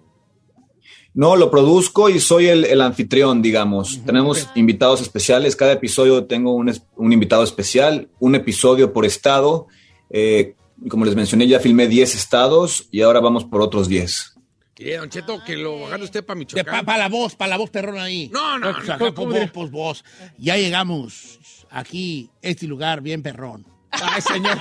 [1.17, 3.93] No, lo produzco y soy el, el anfitrión, digamos.
[3.93, 4.05] Uh -huh.
[4.05, 4.59] Tenemos okay.
[4.61, 5.55] invitados especiales.
[5.55, 9.65] Cada episodio tengo un, un, invitado especial, un episodio por estado.
[10.11, 10.53] Eh,
[10.87, 14.35] como les mencioné, ya filmé 10 estados y ahora vamos por otros 10.
[14.75, 15.43] ¿Qué, Don Cheto?
[15.43, 16.71] Que lo agarre usted para Michoacán.
[16.71, 18.29] Para pa la voz, para la voz perrón ahí.
[18.31, 19.11] No, no, o sea, no.
[19.11, 20.05] Pues, vos, pues vos.
[20.37, 21.39] Ya llegamos
[21.71, 23.65] aquí, este lugar bien perrón.
[23.89, 24.55] Ay, señor.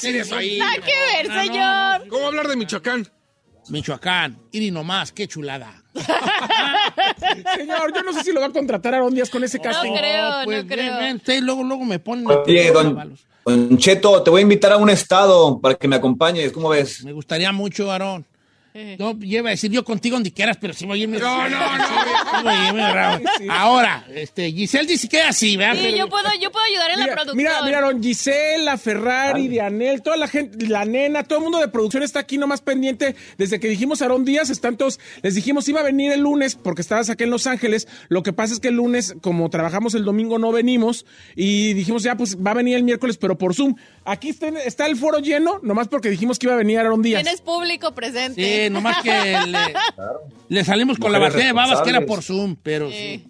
[0.00, 0.60] eso ahí.
[0.60, 2.06] Hay que ver, señor.
[2.06, 3.08] ¿Cómo hablar de Michoacán?
[3.70, 5.82] Michoacán, y nomás, qué chulada.
[7.56, 9.92] Señor, yo no sé si lo va a contratar a Aaron Díaz con ese casting.
[9.92, 10.94] No creo, oh, pues, no creo.
[10.94, 12.26] Ven, ven, usted luego, luego me ponen.
[12.26, 16.52] Oye, don, don, Cheto, te voy a invitar a un estado para que me acompañes.
[16.52, 17.04] ¿Cómo ves?
[17.04, 18.26] Me gustaría mucho, Aarón.
[18.74, 21.18] No, yo iba a decir yo contigo donde quieras, pero si voy a irme.
[21.18, 23.18] No, no, no.
[23.38, 23.46] sí.
[23.50, 25.74] Ahora, este, Giselle dice que así, ¿verdad?
[25.74, 25.96] Sí, pero...
[25.96, 27.36] yo puedo, yo puedo ayudar en mira, la producción.
[27.36, 29.48] Mira, miraron, Giselle, la Ferrari, vale.
[29.48, 33.16] Dianel, toda la gente, la nena, todo el mundo de producción está aquí nomás pendiente.
[33.36, 36.82] Desde que dijimos Aarón Díaz, están todos, les dijimos iba a venir el lunes porque
[36.82, 37.88] estabas aquí en Los Ángeles.
[38.08, 41.06] Lo que pasa es que el lunes, como trabajamos el domingo, no venimos.
[41.34, 43.74] Y dijimos, ya, pues va a venir el miércoles, pero por Zoom.
[44.04, 47.22] Aquí está, está el foro lleno, nomás porque dijimos que iba a venir Aarón Díaz.
[47.22, 48.57] Tienes público presente.
[48.64, 50.20] Sí, nomás que le, claro.
[50.48, 52.96] le salimos con Mujeres la batalla de babas que era por Zoom, pero sí.
[52.96, 53.24] sí.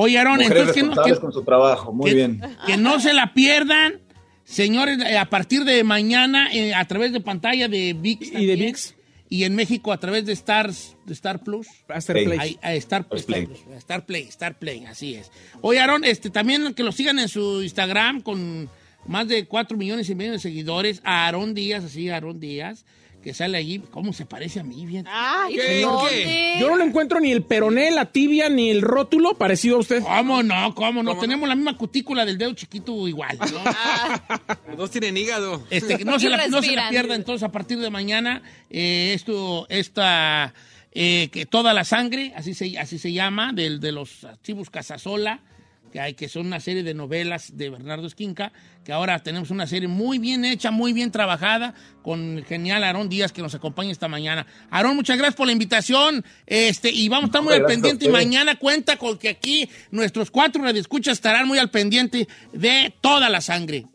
[0.00, 2.40] Oye, Aaron, entonces que no, que, con su trabajo, muy que, bien.
[2.66, 4.00] Que no se la pierdan,
[4.44, 8.94] señores, a partir de mañana eh, a través de pantalla de VIX y de VIX
[9.28, 11.66] y en México a través de Stars, de Star Plus.
[11.88, 12.58] A Star Play.
[12.62, 13.42] A, a Star, Star, Play.
[13.42, 15.32] Star, Star Play, Star Play, así es.
[15.62, 18.70] Oye, Aaron, este, también que lo sigan en su Instagram con
[19.04, 21.00] más de 4 millones y medio de seguidores.
[21.02, 22.84] A Aarón Díaz, así, Aarón Díaz
[23.22, 24.86] que sale allí, ¿cómo se parece a mí?
[24.86, 25.04] Bien.
[25.08, 25.86] Ay, ¿Qué?
[26.08, 26.56] ¿Qué?
[26.60, 30.02] Yo no lo encuentro ni el peroné, la tibia, ni el rótulo parecido a usted.
[30.02, 30.74] ¿Cómo no?
[30.74, 31.10] ¿Cómo no?
[31.10, 31.48] ¿Cómo Tenemos no?
[31.48, 33.38] la misma cutícula del dedo chiquito igual.
[33.38, 33.46] ¿no?
[34.68, 35.64] Los dos tienen hígado.
[35.70, 39.66] Este, no, se la, no, se la, pierda entonces a partir de mañana eh, esto,
[39.68, 40.54] esta,
[40.92, 45.40] eh, que toda la sangre, así se, así se llama, del, de los archivos Casasola
[45.88, 48.52] que hay, que son una serie de novelas de Bernardo Esquinca,
[48.84, 53.08] que ahora tenemos una serie muy bien hecha, muy bien trabajada, con el genial Aarón
[53.08, 54.46] Díaz que nos acompaña esta mañana.
[54.70, 58.08] Aarón, muchas gracias por la invitación, este, y vamos a estar muy al pendiente, y
[58.08, 63.40] mañana cuenta con que aquí nuestros cuatro radioescuchas estarán muy al pendiente de toda la
[63.40, 63.86] sangre.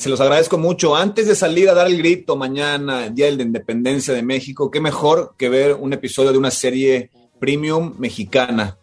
[0.00, 0.96] Se los agradezco mucho.
[0.96, 4.80] Antes de salir a dar el grito mañana, Día de la Independencia de México, qué
[4.80, 8.78] mejor que ver un episodio de una serie premium mexicana.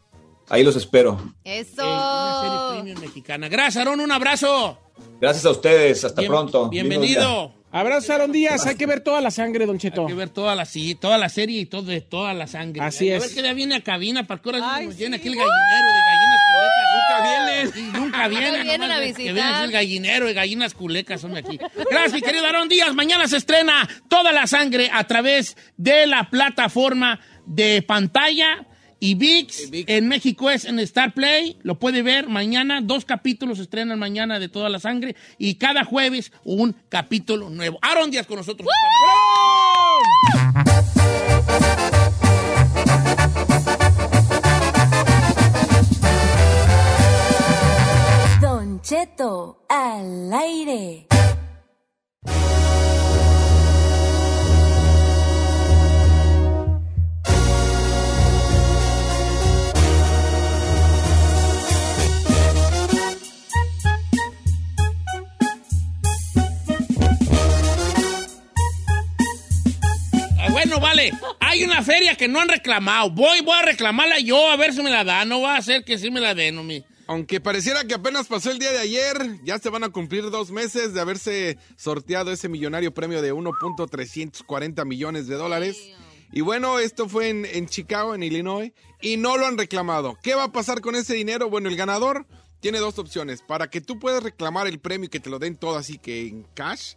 [0.48, 1.34] Ahí los espero.
[1.44, 1.84] Eso.
[2.88, 3.50] Premium mexicana.
[3.50, 4.00] Gracias, Aarón.
[4.00, 4.80] Un abrazo.
[5.20, 6.04] Gracias a ustedes.
[6.06, 6.70] Hasta Bien, pronto.
[6.70, 7.54] Bienvenido.
[7.70, 8.66] Abrazo, Aaron Díaz.
[8.66, 10.04] Hay que ver toda la sangre, Don Cheto.
[10.04, 12.82] Hay que ver toda la, sí, toda la serie y todo, de toda la sangre.
[12.82, 13.22] Así es.
[13.22, 15.88] A ver que ya viene a cabina para que ahora nos llena aquí el gallinero
[15.88, 16.88] de gallinas culecas.
[16.96, 17.74] Nunca vienen.
[17.74, 18.64] Sí, nunca vienen.
[18.64, 19.26] vienen a visitar.
[19.26, 21.60] Que viene el gallinero de gallinas culecas, son aquí.
[21.92, 22.94] Gracias, mi querido Aarón Díaz.
[22.94, 28.66] Mañana se estrena toda la sangre a través de la plataforma de pantalla.
[29.00, 33.64] Y VIX, en México es en Star Play, lo puede ver mañana, dos capítulos se
[33.64, 37.78] estrenan mañana de Toda la Sangre y cada jueves un capítulo nuevo.
[37.82, 38.68] Aaron Díaz con nosotros.
[48.42, 51.08] Don Cheto al aire.
[71.88, 73.10] Feria que no han reclamado.
[73.10, 75.30] Voy, voy a reclamarla yo a ver si me la dan.
[75.30, 76.84] No va a ser que sí me la den, no mi.
[77.08, 80.52] Aunque pareciera que apenas pasó el día de ayer, ya se van a cumplir dos
[80.52, 85.78] meses de haberse sorteado ese millonario premio de 1.340 millones de dólares.
[86.34, 90.18] Y bueno, esto fue en, en Chicago, en Illinois, y no lo han reclamado.
[90.22, 91.50] ¿Qué va a pasar con ese dinero?
[91.50, 92.26] Bueno, el ganador
[92.60, 93.42] tiene dos opciones.
[93.42, 96.28] Para que tú puedas reclamar el premio y que te lo den todo así que
[96.28, 96.96] en cash,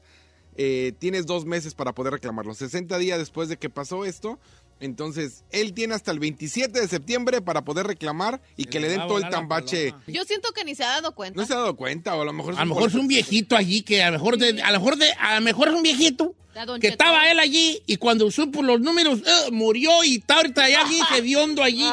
[0.62, 2.52] eh, tienes dos meses para poder reclamarlo.
[2.52, 4.38] 60 días después de que pasó esto.
[4.80, 9.00] Entonces, él tiene hasta el 27 de septiembre para poder reclamar y que le den
[9.06, 9.94] todo el tambache.
[10.06, 11.40] Yo siento que ni se ha dado cuenta.
[11.40, 13.56] No se ha dado cuenta, o a lo mejor A lo mejor es un viejito
[13.56, 15.82] allí que a lo mejor de, a lo mejor de, a lo mejor es un
[15.82, 16.88] viejito que Cheto.
[16.88, 21.04] estaba él allí y cuando supo los números eh, murió y está ahorita ya bien
[21.16, 21.84] hediondo allí,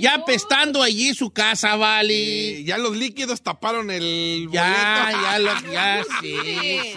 [0.00, 2.64] ya apestando allí su casa, vale.
[2.64, 5.22] Ya los líquidos taparon el Ya, boleto.
[5.22, 6.34] ya, lo, ya, sí,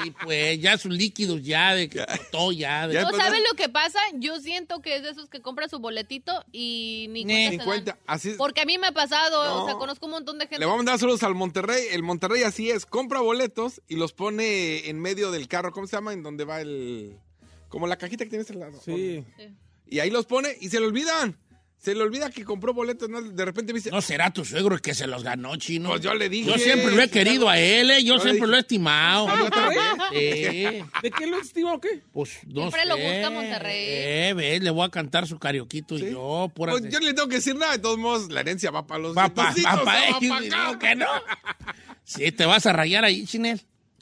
[0.04, 2.88] sí, pues, ya sus líquidos, ya, de que todo, ya.
[2.88, 4.00] De, ¿No sabes lo que pasa?
[4.14, 7.58] Yo siento que es de esos que compran su boletito y ni Ni cuenta se
[7.58, 7.66] dan.
[7.66, 9.64] cuenta, así- Porque a mí me ha pasado, No.
[9.64, 10.60] o sea, conozco un montón de gente.
[10.60, 11.86] Le vamos a mandar saludos al Monterrey.
[11.92, 15.72] El Monterrey así es, compra boletos y los pone en medio del carro.
[15.72, 16.14] ¿Cómo se llama?
[16.14, 17.18] En donde va el...
[17.70, 18.80] Como la cajita que tienes al lado.
[18.84, 19.24] Sí.
[19.88, 21.38] Y ahí los pone y se le olvidan.
[21.82, 23.10] Se le olvida que compró boletos.
[23.10, 23.24] ¿no?
[23.24, 23.90] De repente me dice...
[23.90, 25.90] No será tu suegro el que se los ganó, chino.
[25.90, 26.52] Pues yo le dije.
[26.52, 28.04] Yo siempre lo he querido a él, ¿eh?
[28.04, 29.28] yo siempre lo he estimado.
[29.28, 29.78] ¿A Monterrey?
[30.12, 30.84] Sí.
[31.02, 32.04] ¿De qué lo estima o qué?
[32.14, 32.88] Pues no Siempre sé.
[32.88, 33.86] lo busca Monterrey.
[33.88, 37.14] Eh, ves, le voy a cantar su carioquito y yo, por Pues yo no le
[37.16, 37.72] tengo que decir nada.
[37.72, 40.20] De todos modos, la herencia va para los va eh, pa' acá.
[40.20, 41.08] digo que no.
[42.04, 43.60] Sí, te vas a rayar ahí, Chinel.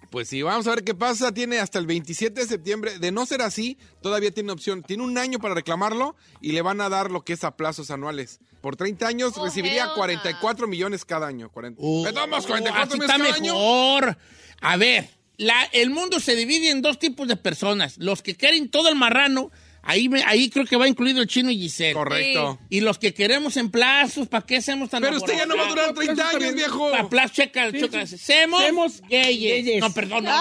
[0.09, 1.31] Pues sí, vamos a ver qué pasa.
[1.31, 2.97] Tiene hasta el 27 de septiembre.
[2.97, 4.81] De no ser así, todavía tiene opción.
[4.81, 7.91] Tiene un año para reclamarlo y le van a dar lo que es a plazos
[7.91, 8.39] anuales.
[8.61, 9.95] Por 30 años Oh, recibiría hell no.
[9.95, 11.49] 44 millones cada año.
[11.51, 11.79] 40.
[11.81, 13.53] Uh, ¿Me tomas uh, 44 así millones está cada año?
[13.53, 14.17] mejor.
[14.61, 17.97] A ver, la- el mundo se divide en dos tipos de personas.
[17.99, 19.51] Los que quieren todo el marrano,
[19.83, 21.93] ahí, me- ahí creo que va incluido el chino y Giselle.
[21.93, 22.59] Correcto.
[22.69, 25.65] Y los que queremos en plazos, ¿para qué hacemos tan Pero usted ya no va
[25.65, 26.91] a durar 30 años, viejo.
[26.91, 28.05] Para plazos, checa, Sí, checa.
[28.07, 28.17] sí.
[28.17, 29.65] Semos, Semos gayes.
[29.65, 29.81] gayes.
[29.81, 30.23] No, perdón.
[30.25, 30.33] No,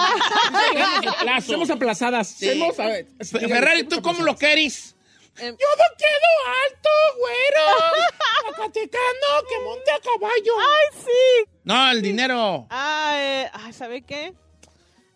[1.25, 1.45] Semos.
[1.45, 2.27] Somos aplazadas.
[2.29, 2.47] Sí.
[2.47, 4.95] Semos, a ver, Ferrari, ¿tú cómo lo querés?
[5.37, 8.03] Em, Yo no quedo alto, güero.
[8.53, 10.53] Acatecano, que monte a caballo.
[10.59, 11.49] ¡Ay, sí!
[11.63, 12.67] No, el dinero.
[12.69, 14.33] Ah, eh, ay, ¿sabe qué?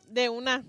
[0.08, 0.64] De una.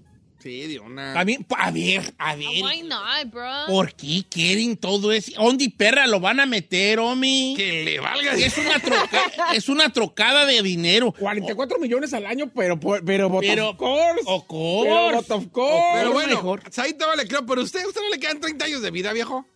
[0.45, 1.19] Sí, de una.
[1.19, 2.47] A, mí- a ver, a ver.
[2.63, 3.51] Why not, bro?
[3.67, 5.33] ¿Por qué quieren todo eso?
[5.43, 7.55] ¿Dónde perra lo van a meter, Omi?
[7.57, 8.35] Que le valga.
[8.35, 11.13] Es una, troca- es una trocada de dinero.
[11.19, 14.21] 44 millones al año, pero, pero, but Pero- of course.
[14.27, 14.91] Of course.
[14.91, 15.83] Pero, but of course.
[15.95, 16.63] Pero bueno, mejor.
[16.77, 17.47] ahí te vale, creo.
[17.47, 19.47] Pero usted, usted no le quedan 30 años de vida, viejo.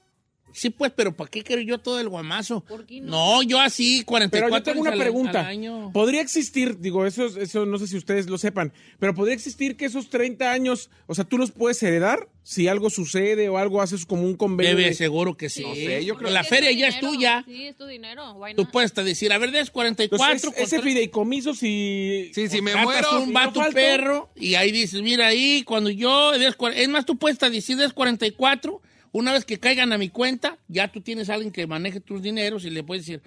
[0.58, 2.60] Sí, pues, pero ¿para qué quiero yo todo el guamazo?
[2.62, 3.10] ¿Por qué no?
[3.38, 5.46] No, yo así, 44 Pero yo tengo una al- al pregunta.
[5.46, 5.90] año.
[5.92, 9.84] ¿Podría existir, digo, eso, eso no sé si ustedes lo sepan, pero podría existir que
[9.84, 14.04] esos 30 años, o sea, tú los puedes heredar si algo sucede o algo haces
[14.06, 14.74] como un convenio?
[14.76, 15.62] Debe, de- seguro que sí.
[15.62, 17.44] No sé, yo creo La Es feria ya es tuya.
[17.46, 18.32] Sí, es tu dinero.
[18.34, 20.32] Why Tú puedes hasta decir, a ver, des 44.
[20.34, 22.30] Entonces, ese contra- fideicomiso, si...
[22.34, 23.20] Sí, si me muero.
[23.20, 27.04] un si vato no falto- perro y ahí dices, mira ahí, cuando yo, es más,
[27.06, 28.80] tú puedes hasta decir des 44,
[29.12, 32.22] una vez que caigan a mi cuenta, ya tú tienes a alguien que maneje tus
[32.22, 33.22] dineros y le puedes decir,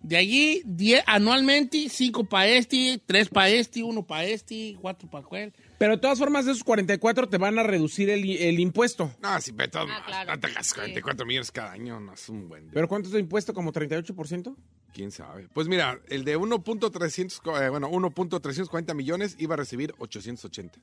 [0.00, 5.26] de allí, 10 anualmente, 5 para este, 3 para este, 1 para este, 4 para
[5.26, 5.52] aquel.
[5.78, 9.12] Pero de todas formas, de esos 44 te van a reducir el, el impuesto.
[9.20, 10.00] No, si me tomas.
[10.00, 10.32] Ah, claro.
[10.32, 12.70] No te hagas 44 millones cada año, no es un buen.
[12.72, 13.52] ¿Pero cuánto es de impuesto?
[13.52, 14.54] ¿Como 38%?
[14.92, 15.48] ¿Quién sabe?
[15.52, 20.78] Pues mira, el de 1.300, eh, bueno, 1.340 millones iba a recibir 880.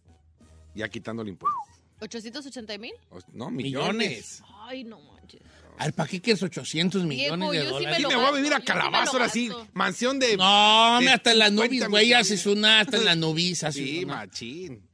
[0.75, 1.57] Ya quitando el impuesto.
[2.03, 2.93] ¿880 mil?
[3.33, 4.41] No, Millones.
[4.41, 4.43] millones.
[4.67, 5.41] Ay, no manches.
[5.77, 7.97] Al ¿para qué quieres 800 millones Viejo, de yo sí me dólares?
[7.97, 9.47] Sí, lo me voy a gasto, vivir a yo sí me lo Calabazo ahora sí.
[9.47, 9.67] gasto.
[9.73, 10.37] Mansión de.
[10.37, 12.27] No, de hombre, hasta en las 50 nubes, güey, millones.
[12.27, 14.15] haces una, hasta en las nubes haces Sí, una.
[14.17, 14.87] machín.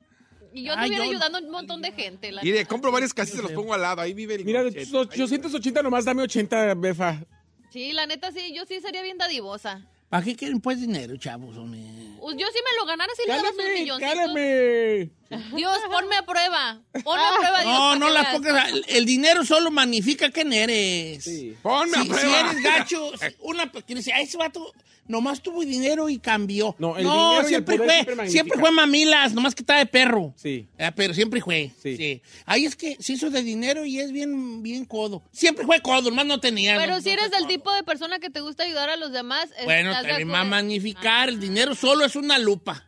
[0.53, 2.32] Y yo Ay, estuviera yo- ayudando a un montón de gente.
[2.32, 2.70] la Mire, neta.
[2.70, 4.01] compro varias casitas y los pongo al lado.
[4.01, 4.45] Ahí vive el.
[4.45, 4.99] Mira, de Don tus Cheto.
[5.01, 7.24] Ahí- 880 nomás dame 80, Befa.
[7.72, 9.86] Sí, la neta sí, yo sí sería bien dadivosa.
[10.10, 11.80] ¿Para qué quieren pues dinero, chavos, hombre?
[12.20, 14.14] Pues Yo si me lo ganara, sí le daba sus ¡Cálame, milloncitos.
[14.14, 15.10] cálame!
[15.55, 16.82] Dios, ponme a prueba.
[17.03, 17.74] Ponme a prueba, Dios.
[17.74, 18.74] No, no la pongas.
[18.88, 21.30] El dinero solo magnifica quién eres.
[21.62, 22.28] Ponme a si, prueba.
[22.30, 24.74] si eres gacho, si una que dice, "Ay, ese vato
[25.10, 26.76] nomás tuvo dinero y cambió.
[26.80, 29.80] No, el dinero y el siempre poder fue, siempre siempre fue mamilas, nomás que estaba
[29.80, 30.34] de perro.
[30.38, 30.68] Sí.
[30.78, 31.72] Eh, pero siempre fue.
[31.84, 31.97] Sí.
[31.97, 32.22] Sí.
[32.45, 35.24] Ahí es que se hizo de dinero y es bien, bien codo.
[35.34, 36.78] Siempre fue codo, nomás no tenía.
[36.78, 37.47] Pero no- si no eres del codo.
[37.49, 41.28] tipo de persona que te gusta ayudar a los demás, Bueno, también va a magnificar.
[41.30, 42.86] El dinero solo es una lupa.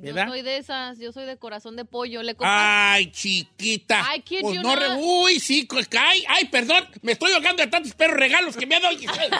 [0.00, 0.26] ¿Verdad?
[0.26, 2.22] Yo soy de esas, yo soy de corazón de pollo.
[2.22, 4.04] Le Ay, chiquita.
[4.08, 4.98] Ay, kid Pues you no not.
[4.98, 8.76] Uy, sí, pues, ay, ay, perdón, me estoy ahogando de tantos perros regalos que me
[8.76, 9.30] ha dado Giselle.
[9.30, 9.36] no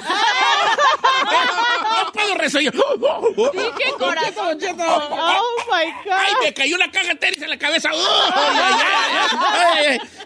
[2.12, 2.72] puedo resolver.
[2.72, 4.74] Dije corazón pollo.
[4.78, 6.12] Oh my God.
[6.12, 7.90] Ay, me cayó una caja de tenis en la cabeza.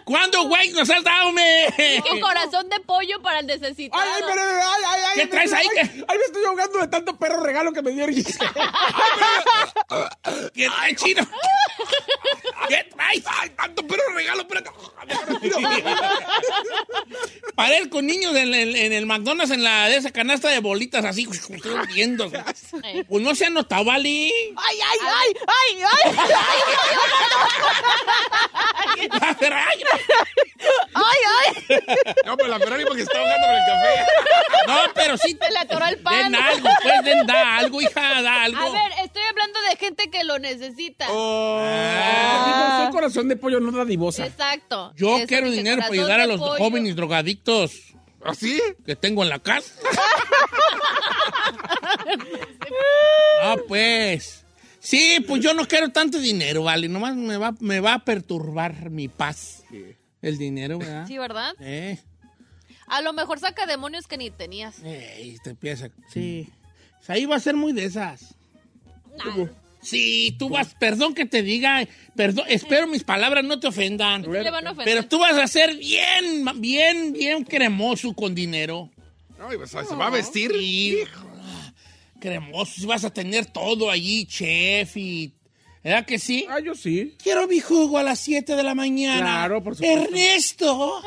[0.03, 1.65] ¿Cuándo, güey, nos has dado, me?
[1.77, 4.01] Dije corazón de pollo para el necesitado.
[4.01, 5.19] Ay, ay, pero, ay, ay, ay.
[5.19, 5.67] ¿Qué traes ahí?
[5.81, 8.05] Ay, ay, me estoy ahogando de tanto perro regalo que me dio.
[10.53, 11.27] ¿Qué chino?
[12.67, 13.23] ¿Qué traes?
[13.27, 14.69] Ay, tanto perro regalo, espérate.
[17.55, 20.59] Para ir con niños en, el- en el McDonald's, en la de esa canasta de
[20.59, 21.27] bolitas así,
[21.93, 22.29] viendo.
[23.07, 24.09] Pues no se ha notado, ¿vale?
[24.09, 24.33] Ay,
[24.81, 26.11] ay, ay, ay, ay.
[29.21, 29.83] La Ferrari.
[30.93, 31.17] Ay,
[31.69, 31.77] ay.
[32.25, 34.05] No, pues la Ferrari porque está ahogando con el café.
[34.67, 35.37] No, pero sí.
[35.39, 36.31] Se le atoró el pan.
[36.31, 38.61] Den algo, pues, den, da algo, hija, da algo.
[38.61, 41.05] A ver, estoy hablando de gente que lo necesita.
[41.09, 41.61] Oh.
[41.63, 44.25] Ah, soy corazón de pollo, no dadivosa.
[44.25, 44.93] Exacto.
[44.95, 46.57] Yo Eso quiero dinero para ayudar a los pollo.
[46.57, 47.73] jóvenes drogadictos
[48.23, 48.59] ¿Así?
[48.85, 49.73] que tengo en la casa.
[53.41, 54.43] ah, pues.
[54.79, 56.87] Sí, pues yo no quiero tanto dinero, vale.
[56.87, 59.63] Nomás me va, me va a perturbar mi paz.
[60.21, 61.07] El dinero, ¿verdad?
[61.07, 61.53] Sí, ¿verdad?
[61.59, 61.99] Eh,
[62.87, 64.75] A lo mejor saca demonios que ni tenías.
[64.83, 65.89] eh, te empieza.
[66.11, 66.49] Sí.
[67.07, 68.35] Ahí va a ser muy de esas.
[69.85, 74.23] Sí, tú vas, perdón que te diga, perdón, espero mis palabras no te ofendan.
[74.23, 74.85] Sí le van a ofender.
[74.85, 78.89] Pero tú vas a ser bien, bien, bien cremoso con dinero.
[79.37, 80.51] No, y pues, se va a vestir.
[80.57, 80.99] Sí,
[82.19, 85.33] cremoso, si vas a tener todo allí, chef y...
[85.83, 86.47] ¿Verdad que sí?
[86.49, 87.15] Ah, yo sí.
[87.21, 89.21] Quiero mi jugo a las 7 de la mañana.
[89.21, 90.03] Claro, por supuesto.
[90.03, 91.01] Ernesto.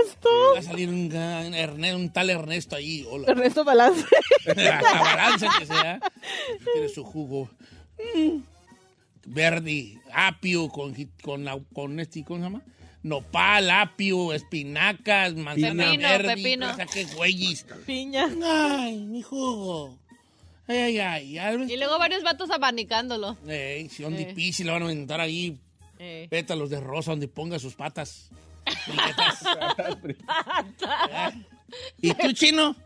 [0.00, 0.30] Ernesto.
[0.54, 3.04] Va a salir un, tal Ernesto ahí.
[3.10, 3.26] Hola.
[3.28, 4.06] Ernesto Balance.
[4.46, 6.00] La balanza que sea.
[6.72, 7.50] Tiene su jugo.
[8.16, 8.42] Mm.
[9.24, 12.62] Verde, apio, con, con, la- con este, ¿cómo se llama?
[13.04, 16.34] Nopal, apio, espinacas, manzana Pepino, verde.
[16.36, 16.70] pepino.
[16.70, 17.66] o sea, qué güeyes.
[17.86, 18.28] Piña.
[18.44, 19.98] Ay, mi jugo.
[20.68, 21.66] Ay, ay, ay.
[21.72, 23.36] Y luego varios vatos abanicándolo.
[23.46, 24.26] Ey, si son Eh.
[24.26, 25.58] difíciles, le van a inventar ahí
[25.98, 26.26] Eh.
[26.30, 28.30] pétalos de rosa donde ponga sus patas.
[32.00, 32.76] ¿Y tú, chino?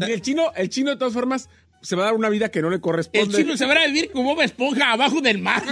[0.00, 1.48] El chino, el chino, de todas formas,
[1.84, 3.36] se va a dar una vida que no le El corresponde.
[3.36, 5.62] chino se va a vivir como Bob Esponja abajo del mar.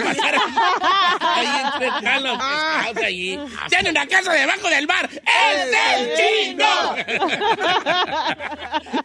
[1.20, 3.38] Ahí, entre acá los pescados allí.
[3.68, 5.08] ¡Tiene una casa debajo del mar!
[5.10, 6.94] ¡Es el chino!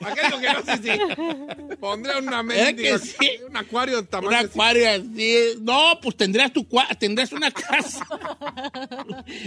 [0.05, 3.39] Aquello que no sé si pondré una ¿Eh que mendiga, sí?
[3.47, 4.47] un acuario de tamaño Una así.
[4.47, 5.55] acuario así.
[5.61, 8.05] No, pues tendrás tu cua- tendrás una casa.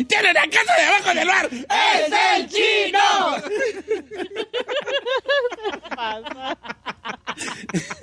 [0.08, 1.48] ¡Tiene una casa debajo del mar!
[1.52, 3.36] ¡Es el chino!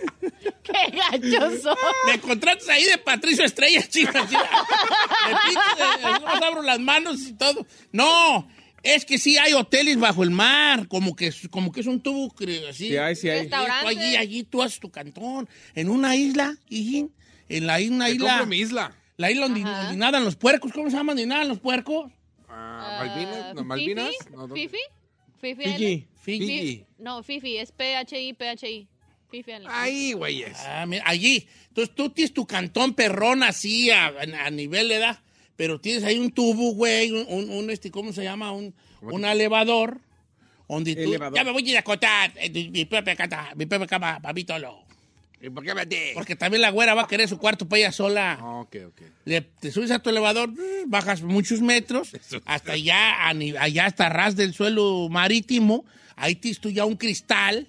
[0.63, 1.75] ¡Qué gachoso!
[2.05, 4.29] Me contratas ahí de Patricio Estrella, chicas.
[4.31, 7.65] Me eh, abro las manos y todo.
[7.91, 8.47] No,
[8.83, 12.01] es que sí hay hoteles bajo el mar, como que, es- como que es un
[12.01, 12.33] tubo
[12.69, 12.89] así.
[12.89, 13.45] Sí hay, sí hay.
[13.45, 17.07] Sí, tú allí, allí tú haces tu cantón, en una isla, y
[17.49, 18.95] en la isla, isla, mi isla.
[19.17, 21.15] la isla donde, donde nadan los puercos, ¿cómo se llaman?
[21.15, 22.11] ¿Donde nadan los puercos?
[22.49, 24.09] Ah, Malvinas, no, Malvinas.
[24.09, 24.35] ¿Fifi?
[24.35, 24.47] No.
[24.47, 24.77] ¿Fifi?
[25.39, 25.63] ¿Fifi?
[25.63, 26.07] Fiji.
[26.21, 26.85] Fiji.
[26.97, 28.87] No, Fifi, es P-H-I, P-H-I.
[29.69, 30.57] Ahí, güeyes.
[30.65, 31.47] Ah, mira, allí.
[31.69, 34.07] Entonces tú tienes tu cantón perrón así a,
[34.45, 35.19] a nivel de edad,
[35.55, 38.51] pero tienes ahí un tubo, güey, un, un- un, este, ¿cómo se llama?
[38.51, 39.99] Un, un elevador.
[40.69, 41.33] Donde tú, Elevador.
[41.37, 44.33] ya me voy a ir a acotar eh, mi propia cama, mi propia cama, para
[44.33, 44.83] mí solo.
[45.39, 45.95] ¿Y por qué metí?
[46.13, 48.37] Porque también la güera va a querer su cuarto para ella sola.
[48.41, 49.01] Ah, ok, ok.
[49.25, 50.49] Le- te subes a tu elevador,
[50.87, 52.11] bajas muchos metros,
[52.45, 55.85] hasta allá, allá hasta ras del suelo marítimo.
[56.17, 57.67] Ahí tienes tú ya un cristal,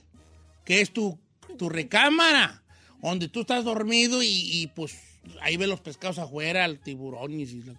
[0.65, 1.19] que es tu,
[1.59, 2.63] tu recámara,
[3.03, 4.99] donde tú estás dormido y, y, pues
[5.43, 7.77] ahí ves los pescados afuera, el tiburones y las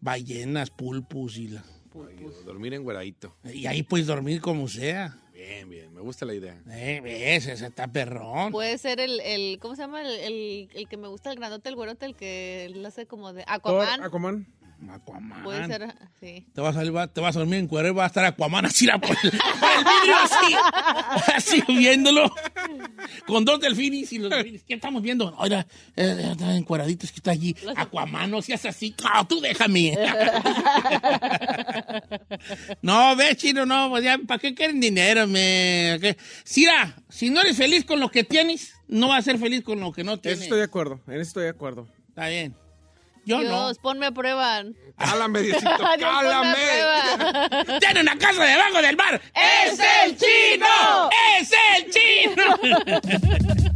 [0.00, 1.64] ballenas, pulpos y la...
[2.44, 3.34] Dormir en güeradito.
[3.44, 5.18] Y ahí puedes dormir como sea.
[5.32, 5.94] Bien, bien.
[5.94, 6.60] Me gusta la idea.
[6.70, 8.52] Eh, ves, ese está perrón.
[8.52, 10.02] Puede ser el, el ¿cómo se llama?
[10.02, 13.32] El, el, el que me gusta, el grandote, el güerote, el que lo hace como
[13.32, 14.46] de Thor, Aquaman.
[14.90, 14.90] Aquaman.
[15.00, 15.42] Aquaman.
[15.42, 16.46] Puede ser, sí.
[16.54, 18.66] Te vas a, va- te vas a dormir en cuero y va a estar Aquaman
[18.66, 20.54] así la, por, el, por el vidrio así,
[21.34, 22.32] así viéndolo.
[23.26, 24.62] Con dos delfines y los delfines.
[24.64, 25.34] ¿Qué estamos viendo?
[25.38, 25.66] Oiga,
[25.96, 27.54] eh, está encueraditos que está allí.
[27.76, 28.94] Aquaman, no seas así.
[29.02, 29.96] No, tú déjame.
[32.82, 35.98] no, ve, chino, no, pues ya, ¿para qué quieren dinero, me?
[36.00, 36.16] ¿Qué?
[36.44, 39.80] Sira, si no eres feliz con lo que tienes, no vas a ser feliz con
[39.80, 40.38] lo que no En tienes.
[40.38, 41.00] eso estoy de acuerdo.
[41.06, 41.88] En eso estoy de acuerdo.
[42.08, 42.54] Está bien.
[43.26, 43.82] Yo Dios, no.
[43.82, 44.62] ponme a prueba.
[44.96, 45.68] Cálame, Diosito,
[45.98, 46.58] cálame.
[47.80, 49.20] ¡Tiene una casa debajo del mar!
[49.34, 51.10] ¡Es el chino!
[51.40, 53.72] ¡Es el chino!